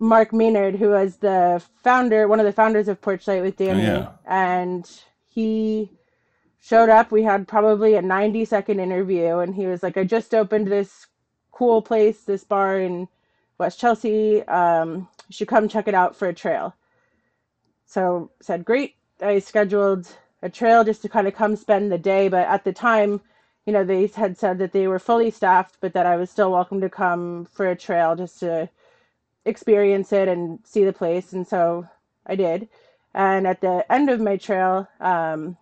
[0.00, 3.84] Mark Maynard, who was the founder, one of the founders of Porchlight with Danny, Oh,
[3.84, 4.08] yeah.
[4.26, 4.90] and
[5.28, 5.92] he
[6.58, 7.12] showed up.
[7.12, 11.06] We had probably a 90 second interview, and he was like, I just opened this
[11.52, 13.08] cool place, this bar in
[13.58, 14.42] West Chelsea.
[14.44, 16.74] Um, you should come check it out for a trail.
[17.84, 18.94] So said, great.
[19.20, 20.08] I scheduled
[20.42, 22.28] a trail just to kind of come spend the day.
[22.28, 23.20] But at the time,
[23.66, 26.52] you know, they had said that they were fully staffed, but that I was still
[26.52, 28.70] welcome to come for a trail just to
[29.44, 31.32] experience it and see the place.
[31.32, 31.86] And so
[32.26, 32.68] I did.
[33.14, 35.56] And at the end of my trail, um,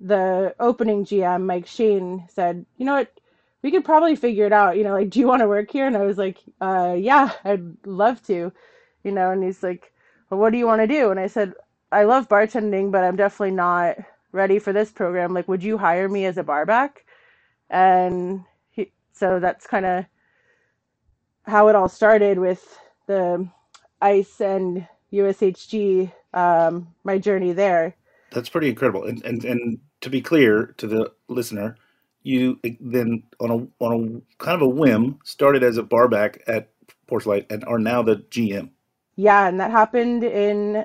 [0.00, 3.12] the opening GM, Mike Sheen, said, you know what?
[3.62, 4.76] We could probably figure it out.
[4.76, 5.86] You know, like, do you want to work here?
[5.86, 8.52] And I was like, uh, yeah, I'd love to,
[9.02, 9.92] you know, and he's like,
[10.30, 11.10] well, what do you want to do?
[11.10, 11.54] And I said,
[11.90, 13.96] I love bartending, but I'm definitely not
[14.32, 15.32] ready for this program.
[15.32, 17.04] Like, would you hire me as a barback?
[17.70, 20.04] And he, so that's kind of
[21.46, 23.48] how it all started with the
[24.02, 27.94] ICE and USHG, um, my journey there.
[28.30, 29.04] That's pretty incredible.
[29.04, 31.76] And, and and to be clear to the listener,
[32.22, 36.68] you then on a on a kind of a whim started as a barback at
[37.08, 38.70] Porchlight and are now the GM.
[39.16, 40.84] Yeah, and that happened in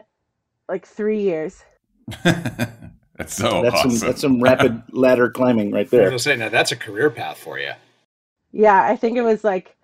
[0.69, 1.63] like three years.
[2.23, 3.85] that's so That's awesome.
[3.85, 6.01] some that's some rapid ladder climbing right there.
[6.01, 6.11] I was there.
[6.11, 7.71] gonna say, now that's a career path for you.
[8.51, 9.75] Yeah, I think it was like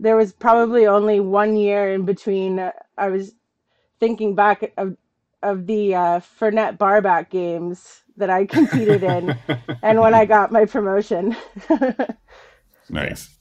[0.00, 2.58] there was probably only one year in between.
[2.58, 3.34] uh, I was
[4.00, 4.96] thinking back of
[5.42, 9.38] of the uh, Fernet Barback games that I competed in,
[9.82, 11.36] and when I got my promotion.
[12.90, 13.30] nice.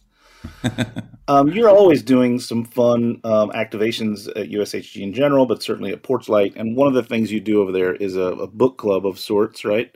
[1.29, 6.01] Um, you're always doing some fun um, activations at USHG in general, but certainly at
[6.01, 6.55] Porchlight.
[6.55, 9.19] And one of the things you do over there is a, a book club of
[9.19, 9.95] sorts, right?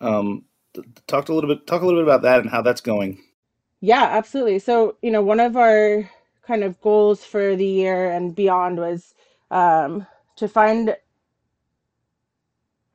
[0.00, 0.44] Um,
[0.74, 1.68] t- talk a little bit.
[1.68, 3.22] Talk a little bit about that and how that's going.
[3.82, 4.60] Yeah, absolutely.
[4.60, 6.10] So, you know, one of our
[6.46, 9.14] kind of goals for the year and beyond was
[9.52, 10.06] um,
[10.38, 10.96] to find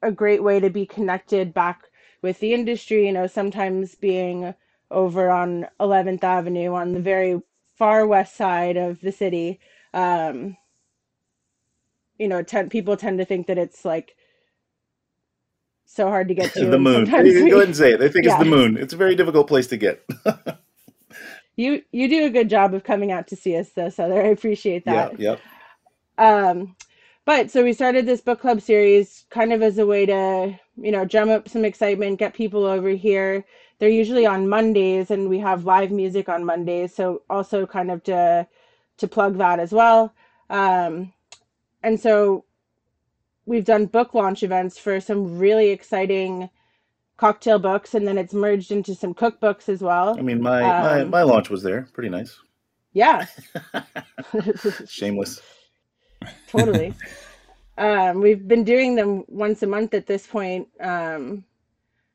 [0.03, 1.83] a great way to be connected back
[2.23, 3.07] with the industry.
[3.07, 4.55] You know, sometimes being
[4.91, 7.41] over on 11th Avenue on the very
[7.77, 9.59] far west side of the city,
[9.93, 10.57] um,
[12.19, 14.15] you know, ten, people tend to think that it's like
[15.85, 16.65] so hard to get to.
[16.71, 17.05] the moon.
[17.05, 17.99] sometimes Go ahead and say it.
[17.99, 18.27] They think Yeah.
[18.27, 18.77] it's the moon.
[18.77, 20.05] It's a very difficult place to get.
[21.57, 24.23] you you do a good job of coming out to see us, though, Sother.
[24.23, 25.09] I appreciate yeah.
[25.09, 25.19] that.
[25.19, 25.39] Yep.
[26.17, 26.75] Um,
[27.25, 30.91] but so we started this book club series kind of as a way to, you
[30.91, 33.43] know, drum up some excitement, get people over here.
[33.79, 36.95] They're usually on Mondays and we have live music on Mondays.
[36.95, 38.47] So also kind of to,
[38.99, 40.13] to plug that as well.
[40.49, 41.11] Um,
[41.83, 42.45] and so
[43.45, 46.49] we've done book launch events for some really exciting
[47.17, 50.17] cocktail books and then it's merged into some cookbooks as well.
[50.17, 51.87] I mean, my, my Um, my launch was there.
[51.93, 52.37] Pretty nice.
[52.93, 53.25] Yeah.
[54.87, 55.41] Shameless.
[56.47, 56.93] totally.
[57.77, 60.67] um, we've been doing them once a month at this point.
[60.79, 61.43] Um,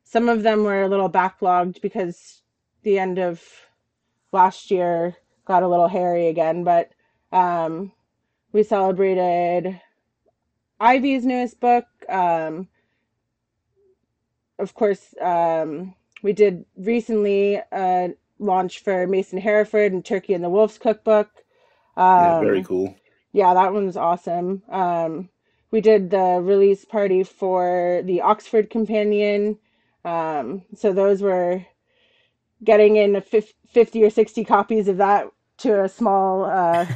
[0.04, 2.42] some of them were a little backlogged because
[2.82, 3.42] the end of
[4.32, 6.90] last year got a little hairy again, but
[7.32, 7.92] um,
[8.52, 9.80] we celebrated
[10.80, 11.86] Ivy's newest book.
[12.08, 12.68] Um,
[14.62, 20.50] of course, um, we did recently a launch for Mason Hereford and Turkey and the
[20.50, 21.30] Wolves cookbook.
[21.96, 22.96] Um, yeah, very cool.
[23.32, 24.62] yeah, that one was awesome.
[24.70, 25.30] Um,
[25.72, 29.58] we did the release party for the Oxford Companion.
[30.04, 31.64] Um, so those were
[32.64, 33.22] getting in a
[33.72, 36.86] 50 or 60 copies of that to a small, uh,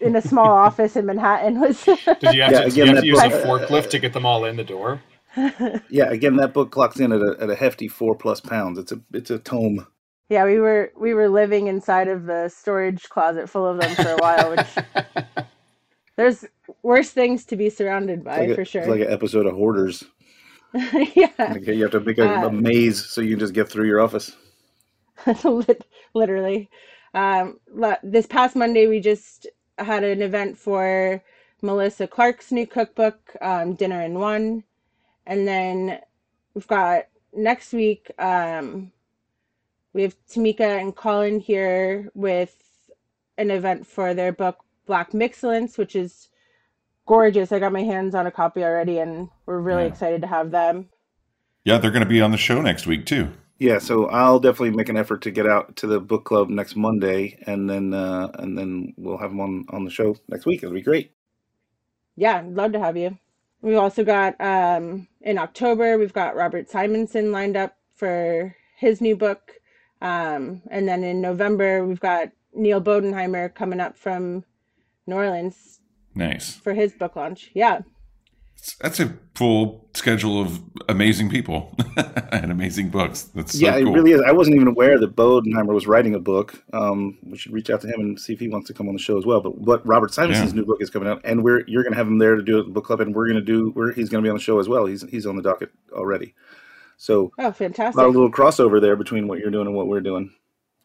[0.00, 1.88] in a small office in Manhattan was,
[2.20, 4.26] Did you have Yeah, to, again, you have to use a forklift to get them
[4.26, 5.02] all in the door?
[5.88, 8.78] Yeah, again, that book clocks in at a, at a hefty four plus pounds.
[8.78, 9.86] It's a it's a tome.
[10.28, 14.10] yeah, we were we were living inside of the storage closet full of them for
[14.10, 14.66] a while, which
[16.16, 16.44] there's
[16.82, 18.82] worse things to be surrounded by like, for sure.
[18.82, 20.04] it's like an episode of Hoarders.
[21.14, 23.68] yeah, Like, you have to make a, Uh, a maze so you can just get
[23.70, 24.36] through your office.
[25.44, 26.68] Lit- literally.
[27.14, 27.58] Um,
[28.02, 29.46] this past Monday, we just
[29.78, 31.22] had an event for
[31.62, 34.62] Melissa Clark's new cookbook, um, Dinner in One.
[35.28, 36.00] And then
[36.54, 38.90] we've got next week, um,
[39.92, 42.56] we have Tamika and Colin here with
[43.36, 46.30] an event for their book, Black Mixcellence, which is
[47.06, 47.52] gorgeous.
[47.52, 49.88] I got my hands on a copy already, and we're really Yeah.
[49.88, 50.88] excited to have them.
[51.64, 53.28] Yeah, they're going to be on the show next week too.
[53.58, 56.74] Yeah, so I'll definitely make an effort to get out to the book club next
[56.74, 60.62] Monday, and then uh, and then we'll have them on on the show next week.
[60.62, 61.12] It'll be great.
[62.16, 63.18] Yeah, love to have you.
[63.60, 69.16] We've also got um, in October, we've got Robert Simonson lined up for his new
[69.16, 69.54] book.
[70.00, 74.44] Um, and then in November, we've got Neal Bodenheimer coming up from
[75.06, 75.80] New Orleans
[76.14, 76.54] Nice.
[76.54, 77.50] for his book launch.
[77.54, 77.80] Yeah.
[78.80, 81.74] That's a full schedule of amazing people
[82.32, 83.22] and amazing books.
[83.34, 83.88] That's so yeah, cool.
[83.88, 84.20] it really is.
[84.26, 86.62] I wasn't even aware that Bodenheimer was writing a book.
[86.72, 88.94] Um, we should reach out to him and see if he wants to come on
[88.94, 89.40] the show as well.
[89.40, 90.60] But but Robert Simonson's Yeah.
[90.60, 92.56] new book is coming out, and we're you're going to have him there to do
[92.58, 94.30] it at the book club, and we're going to do we're, he's going to be
[94.30, 94.86] on the show as well.
[94.86, 96.34] He's he's on the docket already.
[96.96, 98.00] So Oh, a lot fantastic.
[98.02, 100.32] of little crossover there between what you're doing and what we're doing.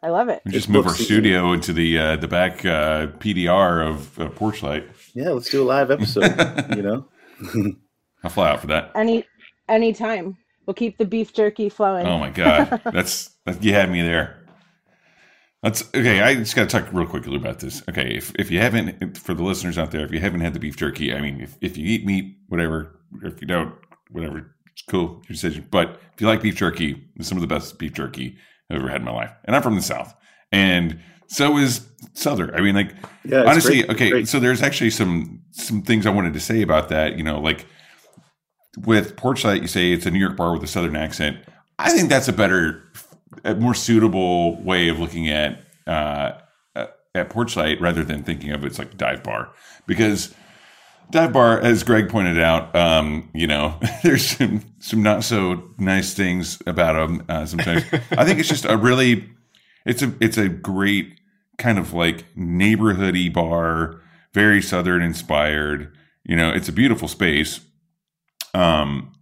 [0.04, 0.42] I love it.
[0.46, 1.06] We just It's move book our season.
[1.16, 4.86] studio into the uh, the back uh, PDR of uh, Porchlight.
[5.14, 6.24] Yeah, let's do a live episode.
[6.76, 7.06] you know.
[8.24, 8.92] I'll fly out for that.
[8.96, 9.26] Any
[9.68, 10.38] anytime.
[10.66, 12.06] We'll keep the beef jerky flowing.
[12.08, 14.40] Oh my god, that's that, you had me there.
[15.62, 16.22] That's okay.
[16.22, 17.84] I just got to talk real quickly about this.
[17.90, 20.60] Okay, if if you haven't, for the listeners out there, if you haven't had the
[20.60, 23.00] beef jerky, I mean, if, if you eat meat, whatever.
[23.22, 23.76] If you don't,
[24.10, 25.68] whatever, it's cool, your decision.
[25.70, 28.38] But if you like beef jerky, it's some of the best beef jerky
[28.70, 29.32] I've ever had in my life.
[29.46, 30.14] And I'm from the South,
[30.52, 31.80] and so is
[32.14, 32.56] Sother.
[32.58, 33.90] I mean, like Yeah, honestly, great.
[33.90, 34.10] okay.
[34.10, 34.28] Great.
[34.28, 37.18] So there's actually some some things I wanted to say about that.
[37.18, 37.66] You know, like
[38.78, 41.38] with Porchlight, you say it's a New York bar with a Southern accent.
[41.80, 42.84] I think that's a better,
[43.44, 46.34] a more suitable way of looking at uh,
[47.16, 49.52] at Porchlight rather than thinking of it as like dive bar
[49.86, 50.34] because
[51.12, 56.14] dive bar, as Greg pointed out, um, you know, there's some some not so nice
[56.14, 57.84] things about them uh, sometimes.
[58.12, 59.30] I think it's just a really,
[59.86, 61.20] it's a it's a great
[61.58, 64.02] kind of like neighborhoody bar,
[64.34, 65.96] very southern inspired.
[66.24, 67.60] You know, it's a beautiful space.
[68.54, 69.14] Um,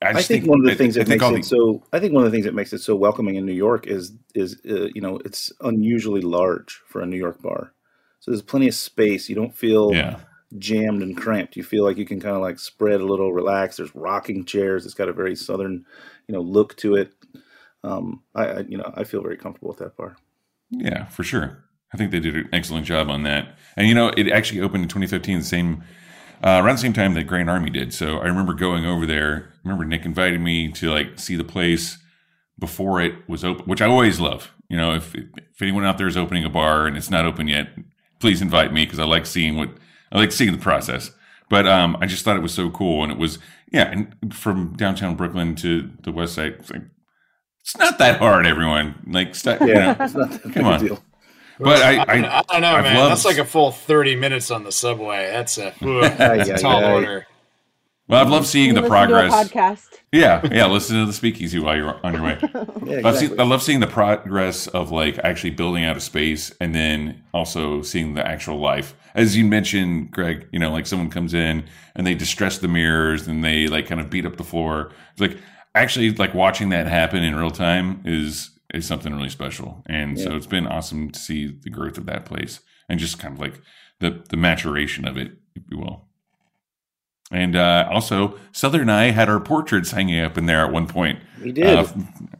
[0.00, 1.82] I, I just think, one of the things I that think makes it the- so.
[1.92, 4.12] I think one of the things that makes it so welcoming in New York is
[4.34, 7.72] is uh, you know it's unusually large for a New York bar.
[8.20, 9.28] So there's plenty of space.
[9.28, 10.18] You don't feel yeah.
[10.58, 11.56] jammed and cramped.
[11.56, 13.76] You feel like you can kind of like spread a little, relax.
[13.76, 14.84] There's rocking chairs.
[14.84, 15.84] It's got a very southern,
[16.26, 17.12] you know, look to it.
[17.84, 20.16] Um, I, I you know I feel very comfortable with that bar.
[20.70, 21.64] Yeah, for sure.
[21.92, 23.56] I think they did an excellent job on that.
[23.76, 25.82] And you know, it actually opened in 2015, the same
[26.44, 27.92] uh, around the same time that Grand Army did.
[27.92, 29.52] So I remember going over there.
[29.54, 31.98] I remember Nick invited me to like see the place
[32.58, 34.52] before it was open, which I always love.
[34.68, 37.48] You know, if if anyone out there is opening a bar and it's not open
[37.48, 37.68] yet,
[38.20, 39.70] please invite me because I like seeing what
[40.12, 41.10] I like seeing the process.
[41.48, 43.38] But um, I just thought it was so cool, and it was
[43.72, 43.90] yeah.
[43.90, 46.82] And from downtown Brooklyn to the west side, like
[47.74, 48.46] it's not that hard.
[48.46, 49.96] Everyone like stop, you know.
[50.00, 50.80] it's not that Come a on.
[50.84, 51.04] deal.
[51.60, 52.02] But I, I,
[52.38, 52.96] I, don't know, I've man.
[52.96, 55.28] loved- That's like a full thirty minutes on the subway.
[55.30, 57.26] That's a, ooh, that's a tall order.
[58.06, 59.50] well, I've loved seeing the Listen to a progress.
[59.50, 59.84] podcast.
[60.12, 60.66] Yeah, yeah.
[60.66, 62.38] Listen to the speakeasy while you're on your way.
[62.88, 63.26] Yeah, I've exactly.
[63.28, 67.22] seen, I love seeing the progress of like actually building out a space and then
[67.34, 68.94] also seeing the actual life.
[69.14, 73.26] As you mentioned, Greg, you know, like someone comes in and they distress the mirrors
[73.26, 74.90] and they like kind of beat up the floor.
[75.12, 75.36] It's like
[75.80, 79.82] actually like watching that happen in real time is is something really special.
[79.86, 83.34] And so it's been awesome to see the growth of that place and just kind
[83.34, 83.60] of like
[84.00, 86.04] the the maturation of it, if you will.
[87.30, 90.86] And uh, also, Sother and I had our portraits hanging up in there at one
[90.86, 91.18] point.
[91.42, 91.66] we did.
[91.66, 91.86] Uh,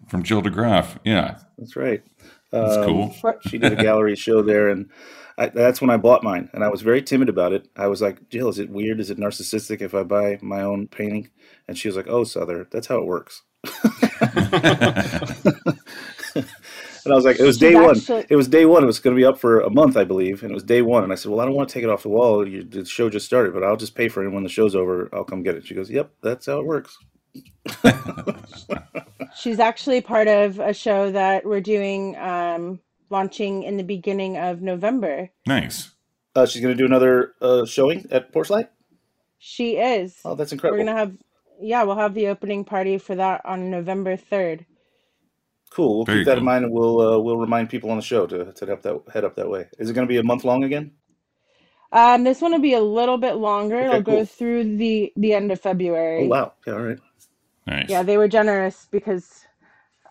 [0.09, 0.98] from Jill DeGraff.
[1.05, 2.03] Yeah, That's right.
[2.51, 3.14] that's Um, cool.
[3.48, 4.88] she did a gallery show there and
[5.37, 8.03] I, that's when i bought mine and i was very timid about it i was
[8.03, 11.28] like jill is it weird is it narcissistic if i buy my own painting
[11.69, 13.43] and she was like oh Sother that's how it works
[16.35, 18.87] and i was like it was She's day one actually- it was day one it
[18.87, 21.03] was going to be up for a month i believe and it was day one
[21.05, 22.85] and i said well i don't want to take it off the wall you, the
[22.85, 25.25] show just started but i'll just pay for it and when the show's over i'll
[25.25, 26.97] come get it she goes yep that's how it works
[29.37, 34.62] She's actually part of a show that we're doing, um, launching in the beginning of
[34.62, 35.31] November.
[35.47, 35.91] Nice.
[36.35, 38.69] uh, she's going to do another uh, showing at porchlight
[39.39, 40.19] She is.
[40.25, 40.79] oh that's incredible.
[40.79, 41.16] We're incredible gonna have
[41.61, 44.66] yeah, we'll have the opening party for that on November 3rd.
[45.70, 45.96] Cool.
[45.96, 46.38] We'll Very keep that cool.
[46.38, 48.82] in mind, and we'll uh, we'll remind people on the show to to head up
[48.82, 49.66] that head up that way.
[49.78, 50.92] Is it going to be a month long again?
[51.92, 53.76] Um, this one will be a little bit longer.
[53.76, 56.24] Okay, It'll go through the the end of February.
[56.24, 56.52] Oh wow.
[56.66, 56.72] Yeah.
[56.74, 56.98] All right.
[57.66, 57.86] Nice.
[57.90, 59.44] Yeah, they were generous because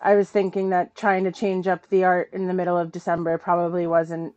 [0.00, 3.38] I was thinking that trying to change up the art in the middle of December
[3.38, 4.34] probably wasn't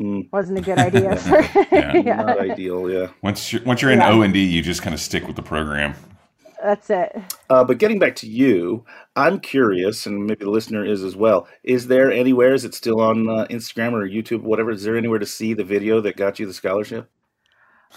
[0.00, 0.28] Mm.
[0.32, 1.40] wasn't a good idea for
[1.72, 1.96] Yeah.
[2.04, 2.22] yeah.
[2.22, 2.90] Not ideal.
[2.90, 3.08] Yeah.
[3.22, 4.10] Once you're once you're in Yeah.
[4.10, 5.94] O and D, you just kind of stick with the program.
[6.62, 7.16] That's it.
[7.50, 8.84] Uh, but getting back to you,
[9.16, 11.48] I'm curious, and maybe the listener is as well.
[11.64, 12.54] Is there anywhere?
[12.54, 14.70] Is it still on uh, Instagram or YouTube, whatever?
[14.70, 17.10] Is there anywhere to see the video that got you the scholarship?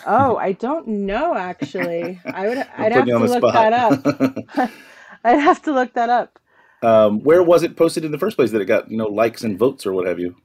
[0.05, 2.19] Oh, I don't know actually.
[2.25, 4.49] I would I'd have to look that up.
[5.23, 6.39] I'd have to look that up.
[6.81, 9.43] um, where was it posted in the first place that it got you know likes
[9.43, 10.35] and votes or what have you?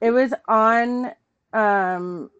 [0.00, 1.12] It was on
[1.52, 2.30] um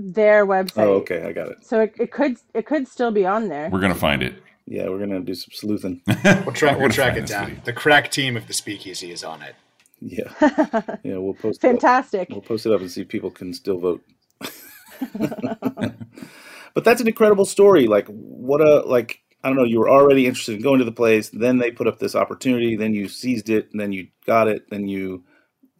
[0.00, 0.82] their oh, website.
[0.84, 1.64] Oh, okay, I got it.
[1.64, 3.68] So it, it could it could still be on there.
[3.70, 4.42] We're gonna find it.
[4.66, 6.02] Yeah, we're gonna do some sleuthing.
[6.24, 6.76] We'll track.
[6.76, 7.46] We're We'll track it down.
[7.46, 7.62] video.
[7.64, 9.54] The crack team of the Speakeasy is on it.
[10.00, 10.32] Yeah,
[11.02, 11.58] yeah, we'll post.
[11.58, 11.68] It.
[11.68, 12.30] Fantastic.
[12.30, 14.02] We'll post it up and see if people can still vote.
[15.18, 17.86] but that's an incredible story.
[17.86, 19.20] Like, what a like.
[19.42, 19.64] I don't know.
[19.64, 21.30] You were already interested in going to the place.
[21.30, 22.76] Then they put up this opportunity.
[22.76, 23.70] Then you seized it.
[23.72, 24.68] And then you got it.
[24.70, 25.24] Then you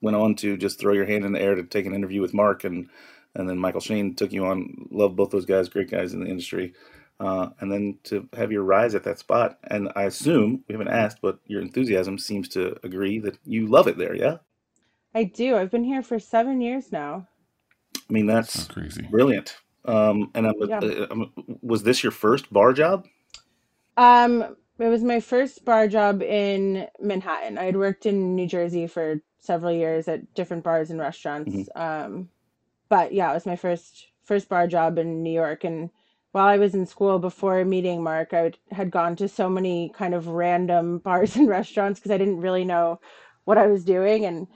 [0.01, 2.35] went on to just throw your hand in the air to take an interview with
[2.35, 2.89] Mark, and
[3.35, 4.89] and then Michael Shane took you on.
[4.91, 5.69] Love both those guys.
[5.69, 6.75] Great guys in the industry.
[7.19, 9.59] Uh, and then to have your rise at that spot.
[9.65, 13.89] And I assume we haven't asked, but your enthusiasm seems to agree that you love
[13.89, 14.15] it there.
[14.15, 14.39] Yeah.
[15.15, 15.57] I do.
[15.57, 17.27] I've been here for seven years now.
[17.97, 19.03] I mean, that's That's crazy.
[19.03, 19.57] Brilliant.
[19.85, 20.79] Um, and I'm, Yeah.
[20.79, 23.07] uh, I'm, was this your first bar job?
[23.97, 27.59] Um, it was my first bar job in Manhattan.
[27.59, 31.69] I had worked in New Jersey for several years at different bars and restaurants.
[31.75, 32.31] Um,
[32.91, 35.65] but yeah, it was my first first bar job in New York.
[35.65, 35.89] And
[36.33, 39.91] while I was in school before meeting Mark, I would, had gone to so many
[39.97, 43.01] kind of random bars and restaurants because I didn't really know
[43.45, 44.27] what I was doing.
[44.27, 44.47] And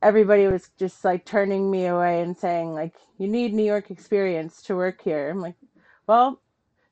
[0.00, 4.62] everybody was just like turning me away and saying like, "You need New York experience
[4.62, 5.56] to work here." I'm like,
[6.06, 6.40] "Well."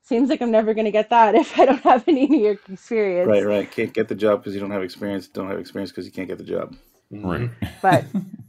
[0.01, 2.61] Seems like I'm never going to get that if I don't have any New York
[2.73, 3.29] experience.
[3.29, 3.71] Right, right.
[3.71, 5.29] Can't get the job because you don't have experience.
[5.29, 6.75] Don't have experience because you can't get the job.
[7.11, 7.51] Right.
[7.83, 8.07] but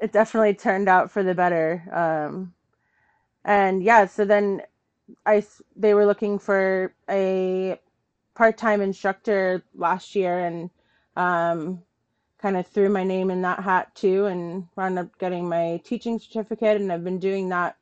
[0.00, 1.82] it definitely turned out for the better.
[1.92, 2.54] Um,
[3.44, 4.62] and yeah, so then
[5.24, 5.44] I
[5.76, 7.80] they were looking for a
[8.34, 10.70] part-time instructor last year, and
[11.16, 11.82] um,
[12.38, 16.18] kind of threw my name in that hat too, and wound up getting my teaching
[16.18, 17.76] certificate, and I've been doing that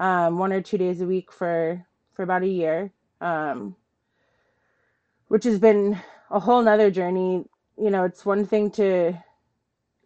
[0.00, 2.92] um, one or two days a week for for about a year.
[3.20, 3.76] Um,
[5.28, 5.96] which has been
[6.30, 7.44] a whole nother journey.
[7.78, 9.14] You know, it's one thing to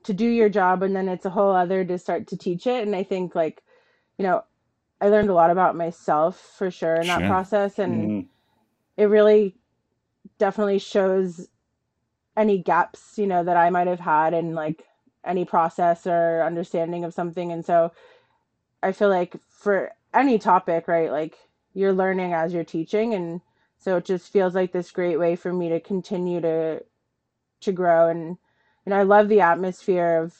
[0.05, 2.87] to do your job and then it's a whole other to start to teach it
[2.87, 3.63] and i think like
[4.19, 4.45] you know
[5.01, 7.27] i learned a lot about myself for sure in that Sure.
[7.27, 8.29] process and Mhm.
[8.97, 9.57] it really
[10.39, 11.49] definitely shows
[12.37, 14.85] any gaps you know that i might have had in like
[15.25, 17.93] any process or understanding of something and so
[18.83, 21.37] i feel like for any topic right like
[21.75, 23.41] you're learning as you're teaching and
[23.79, 26.83] so it just feels like this great way for me to continue to
[27.61, 28.39] to grow and
[28.87, 30.35] you know i love the atmosphere of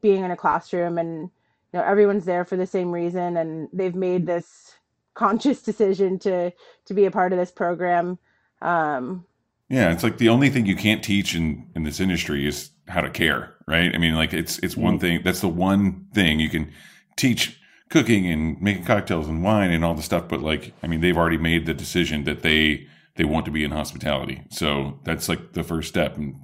[0.00, 1.30] being in a classroom and you
[1.78, 4.74] know everyone's there for the same reason and they've made this
[5.14, 6.52] conscious decision to
[6.84, 8.18] to be a part of this program
[8.62, 9.24] um
[9.68, 13.00] Yeah, it's like the only thing you can't teach in in this industry is how
[13.00, 13.94] to care, right?
[13.94, 15.22] I mean, like it's it's one thing.
[15.24, 16.72] That's the one thing you can
[17.16, 20.28] teach cooking and making cocktails and wine and all the stuff.
[20.28, 22.86] But like, I mean, they've already made the decision that they
[23.16, 24.42] they want to be in hospitality.
[24.50, 26.36] So that's like the first step, and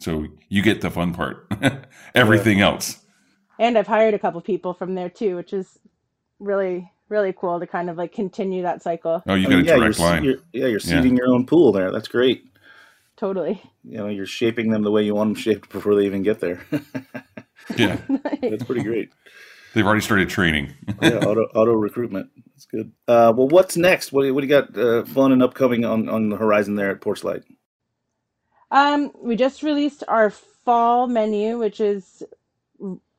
[0.00, 1.46] so you get the fun part.
[2.14, 2.98] Everything else,
[3.58, 5.78] and i've hired a couple people from there too which is
[6.38, 9.60] really really cool to kind of like continue that cycle oh, you I got mean,
[9.60, 10.24] a yeah, you're, direct se- line.
[10.24, 11.02] you're yeah, you're Yeah.
[11.02, 11.90] seeding your own pool there.
[11.90, 12.44] That's great.
[13.16, 16.22] totally You know, you're shaping them the way you want them shaped before they even
[16.22, 16.60] get there.
[17.76, 17.98] Yeah,
[18.40, 19.10] That's pretty great.
[19.74, 20.72] they've already started training.
[21.02, 22.30] Yeah, auto auto recruitment.
[22.46, 22.92] That's good.
[23.06, 24.10] Uh, well, what's next?
[24.10, 26.76] What do you, what do you got uh, fun and upcoming on, on the horizon
[26.76, 27.42] there at Porchlight?
[28.70, 32.22] Um, we just released our fall menu, which is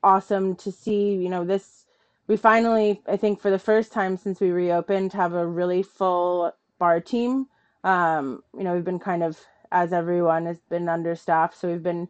[0.03, 1.13] awesome to see.
[1.13, 1.85] You know, this
[2.27, 6.53] we finally, I think, for the first time since we reopened, have a really full
[6.77, 7.47] bar team.
[7.83, 9.39] Um, you know, we've been kind of,
[9.71, 12.07] as everyone has been understaffed, so we've been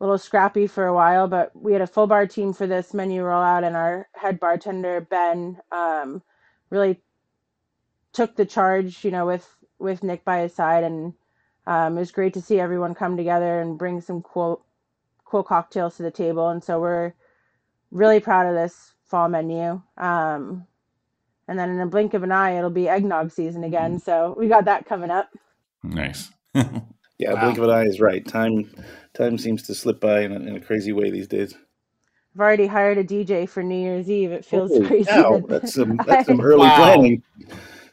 [0.00, 2.94] a little scrappy for a while, but we had a full bar team for this
[2.94, 6.22] menu rollout, and our head bartender Ben um,
[6.70, 7.00] really
[8.12, 9.04] took the charge.
[9.04, 9.48] You know, with
[9.80, 11.14] with Nick by his side and
[11.66, 14.64] um, it was great to see everyone come together and bring some cool
[15.24, 17.12] cool cocktails to the table and so we're
[17.90, 20.66] really proud of this fall menu um,
[21.48, 23.98] and then in a blink of an eye, it'll be eggnog season again.
[23.98, 25.30] So we got that coming up.
[25.82, 26.30] Nice.
[27.18, 27.42] Yeah, Wow.
[27.42, 28.26] blink of an eye is right.
[28.26, 28.68] Time
[29.14, 31.54] time seems to slip by in a, in a crazy way these days.
[32.34, 34.32] I've already hired a DJ for New Year's Eve.
[34.32, 35.04] It feels Holy crazy.
[35.12, 36.76] cow, that- that's some that's some early Wow.
[36.76, 37.22] planning.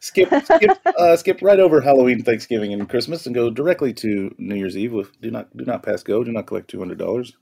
[0.02, 4.56] Skip skip uh, skip right over Halloween, Thanksgiving, and Christmas, and go directly to New
[4.56, 4.94] Year's Eve.
[4.94, 6.24] With do not do not pass go.
[6.24, 7.34] Do not collect two hundred dollars.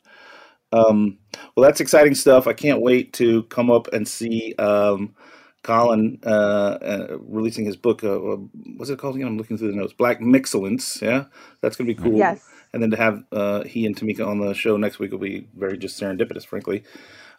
[0.72, 1.20] Um,
[1.56, 2.48] well, that's exciting stuff.
[2.48, 5.16] I can't wait to come up and see um,
[5.64, 8.04] Colin uh, uh, releasing his book.
[8.04, 8.38] Uh, uh,
[8.78, 9.28] what's it called again?
[9.28, 9.94] I'm looking through the notes.
[9.94, 11.02] Black Mixcellence.
[11.02, 11.26] Yeah,
[11.62, 12.18] that's gonna be cool.
[12.18, 12.44] yes.
[12.74, 15.48] and then to have uh, he and Tamika on the show next week will be
[15.56, 16.84] very just serendipitous, frankly.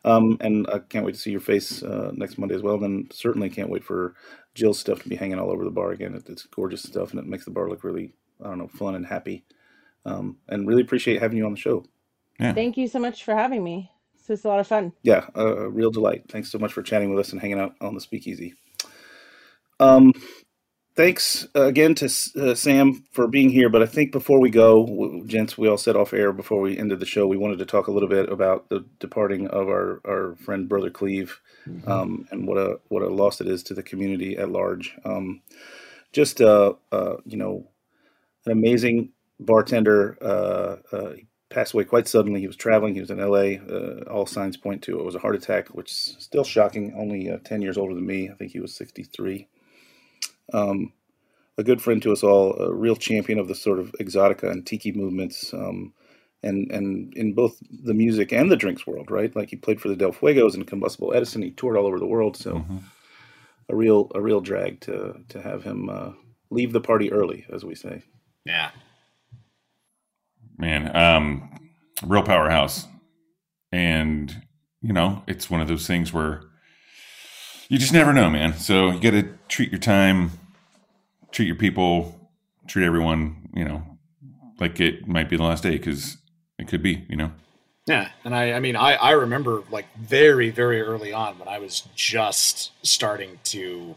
[0.05, 2.74] Um, and I can't wait to see your face uh, next Monday as well.
[2.74, 4.14] And then certainly can't wait for
[4.55, 6.14] Jill's stuff to be hanging all over the bar again.
[6.14, 8.94] It, it's gorgeous stuff, and it makes the bar look really, I don't know, fun
[8.94, 9.44] and happy.
[10.05, 11.84] Um, and really appreciate having you on the show.
[12.40, 13.90] Thank you so much for having me.
[14.14, 14.92] This was a lot of fun.
[15.03, 16.24] Yeah, uh, a real delight.
[16.28, 18.55] Thanks so much for chatting with us and hanging out on the Speakeasy.
[19.80, 20.12] Um,
[20.99, 23.68] thanks uh, again to uh, Sam for being here.
[23.68, 26.99] But I think before we go, gents, we all said off air before we ended
[26.99, 30.34] the show, we wanted to talk a little bit about the departing of our, our
[30.34, 31.40] friend Brother Cleve,
[31.86, 34.99] um, and what a what a loss it is to the community at large.
[35.05, 35.40] Um,
[36.12, 37.68] just uh, uh, you know,
[38.44, 40.18] an amazing bartender.
[40.20, 42.40] Uh, uh, he passed away quite suddenly.
[42.40, 42.94] He was traveling.
[42.94, 43.61] He was in L.A.
[43.61, 46.92] Uh, all signs point to it was a heart attack, which is still shocking.
[46.99, 48.30] Only uh, ten years older than me.
[48.30, 49.46] I think he was sixty-three.
[50.53, 50.92] Um,
[51.59, 54.64] a good friend to us all, a real champion of the sort of exotica and
[54.66, 55.92] tiki movements, um,
[56.42, 59.34] and and in both the music and the drinks world, right?
[59.34, 61.42] Like he played for the Del Fuegos and Combustible Edison.
[61.42, 62.82] He toured all over the world, so Mhm.
[63.68, 66.12] a real a real drag to to have him uh,
[66.51, 68.03] leave the party early, as we say.
[68.44, 68.70] Yeah.
[70.61, 71.49] man um
[72.05, 72.86] real powerhouse
[73.70, 74.42] and
[74.82, 76.40] you know it's one of those things where
[77.68, 80.30] you just never know man so you got to treat your time
[81.32, 82.18] treat your people
[82.66, 83.82] treat everyone you know
[84.60, 86.16] like it might be the last day because
[86.58, 87.30] it could be you know
[87.86, 91.58] Yeah, and I, I mean, I, I remember like very, very early on when I
[91.58, 93.96] was just starting to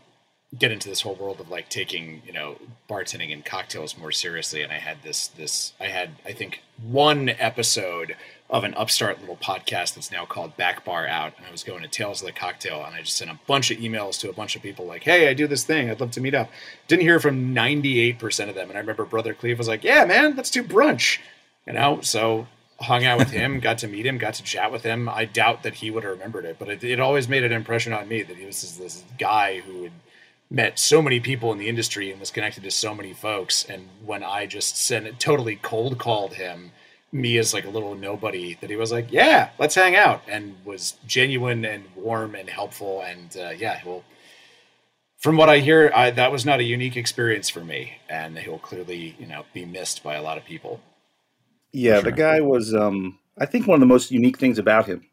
[0.58, 2.58] get into this whole world of like taking, you know,
[2.90, 4.62] bartending and cocktails more seriously.
[4.62, 8.16] And I had this, this, I had, I think, one episode
[8.52, 11.34] of an upstart little podcast that's now called Back Bar Out.
[11.38, 13.72] And I was going to Tales of the Cocktail, and I just sent a bunch
[13.72, 15.90] of emails to a bunch of people like, "Hey, I do this thing.
[15.90, 16.50] I'd love to meet up."
[16.88, 19.84] Didn't hear from ninety eight percent of them, and I remember Brother Cleve was like,
[19.84, 21.20] "Yeah, man, let's do brunch."
[21.66, 22.48] You know, so
[22.82, 25.08] hung out with him, got to meet him, got to chat with him.
[25.08, 27.94] I doubt that he would have remembered it, but it, it always made an impression
[27.94, 29.92] on me that he was this, this guy who had
[30.50, 33.64] met so many people in the industry and was connected to so many folks.
[33.64, 36.72] And when I just sent it, totally cold called him,
[37.12, 40.56] me as like a little nobody, that he was like, "Yeah, let's hang out," and
[40.66, 43.02] was genuine and warm and helpful.
[43.02, 44.04] And uh, yeah, well,
[45.18, 48.60] from what I hear, I, that was not a unique experience for me, and he'll
[48.60, 50.80] clearly, you know, be missed by a lot of people.
[51.72, 52.74] Yeah, For the guy was.
[52.74, 55.08] Um, I think one of the most unique things about him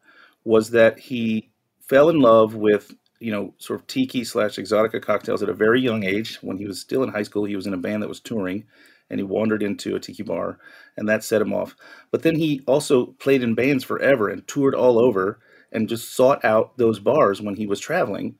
[0.44, 5.42] was that he fell in love with you know sort of tiki slash exotica cocktails
[5.42, 6.38] at a very young age.
[6.42, 8.64] When he was still in high school, he was in a band that was touring,
[9.10, 10.58] and he wandered into a tiki bar,
[10.96, 11.76] and that set him off.
[12.10, 15.40] But then he also played in bands forever and toured all over,
[15.72, 18.36] and just sought out those bars when he was traveling.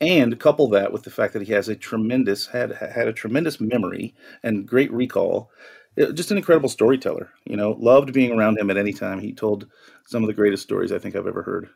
[0.00, 3.60] And couple that with the fact that he has a tremendous had had a tremendous
[3.60, 5.50] memory and great recall
[6.00, 7.30] uh, just an incredible storyteller.
[7.44, 9.20] You know, loved being around him at any time.
[9.20, 9.68] He told
[10.06, 11.68] some of the greatest stories I think I've ever heard.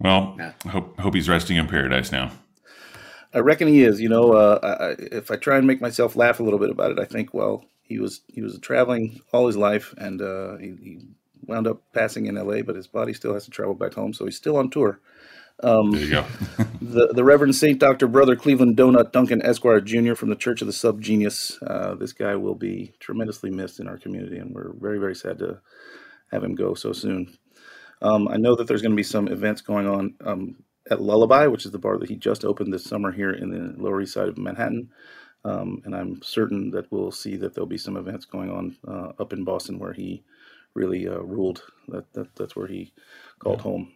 [0.00, 0.52] well Yeah.
[0.68, 2.32] hope hope he's resting in paradise now
[3.34, 4.00] I reckon he is.
[4.00, 6.92] You know, uh, I, if I try and make myself laugh a little bit about
[6.92, 10.74] it, I think, well, he was he was traveling all his life, and uh, he,
[10.82, 10.98] he
[11.46, 14.24] wound up passing in L.A., but his body still has to travel back home, so
[14.24, 15.00] he's still on tour.
[15.62, 16.24] Um, there you go
[16.80, 18.08] the, the Reverend Saint Dr.
[18.08, 20.14] Brother Cleveland Donut Duncan Esquire Jr.
[20.14, 21.58] from the Church of the Sub Genius.
[21.62, 25.38] Uh, this guy will be tremendously missed in our community, and we're very, very sad
[25.38, 25.60] to
[26.30, 27.36] have him go so soon.
[28.00, 30.56] Um, I know that there's going to be some events going on um,
[30.90, 33.80] at Lullaby, which is the bar that he just opened this summer here in the
[33.82, 34.90] Lower East Side of Manhattan.
[35.44, 39.12] Um, and I'm certain that we'll see that there'll be some events going on uh,
[39.22, 40.22] up in Boston where he
[40.74, 41.62] really uh, ruled.
[41.88, 42.92] That, that that's where he
[43.40, 43.92] called home.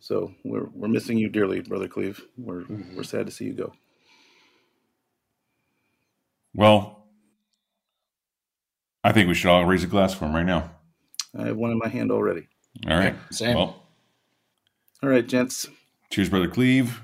[0.00, 2.20] So we're we're missing you dearly, brother Cleve.
[2.36, 2.64] We're
[2.96, 3.72] we're sad to see you go.
[6.54, 7.06] well
[9.04, 10.70] i think we should all raise a glass for him right now
[11.34, 12.46] I have one in my hand already.
[12.86, 13.56] all right same.
[13.56, 13.86] well
[15.02, 15.66] All right, gents.
[16.12, 17.00] Cheers brother cleve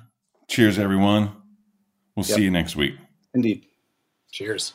[0.49, 1.31] cheers everyone
[2.15, 2.37] we'll Yep.
[2.37, 2.95] see you next week
[3.35, 3.67] Indeed.
[4.33, 4.73] Cheers.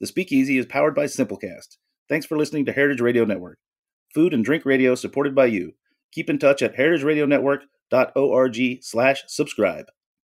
[0.00, 1.78] The Speakeasy is powered by Simplecast.
[2.08, 3.58] Thanks for listening to Heritage Radio Network.
[4.14, 5.72] Food and drink radio supported by you.
[6.12, 9.86] Keep in touch at heritageradionetwork.org slash subscribe.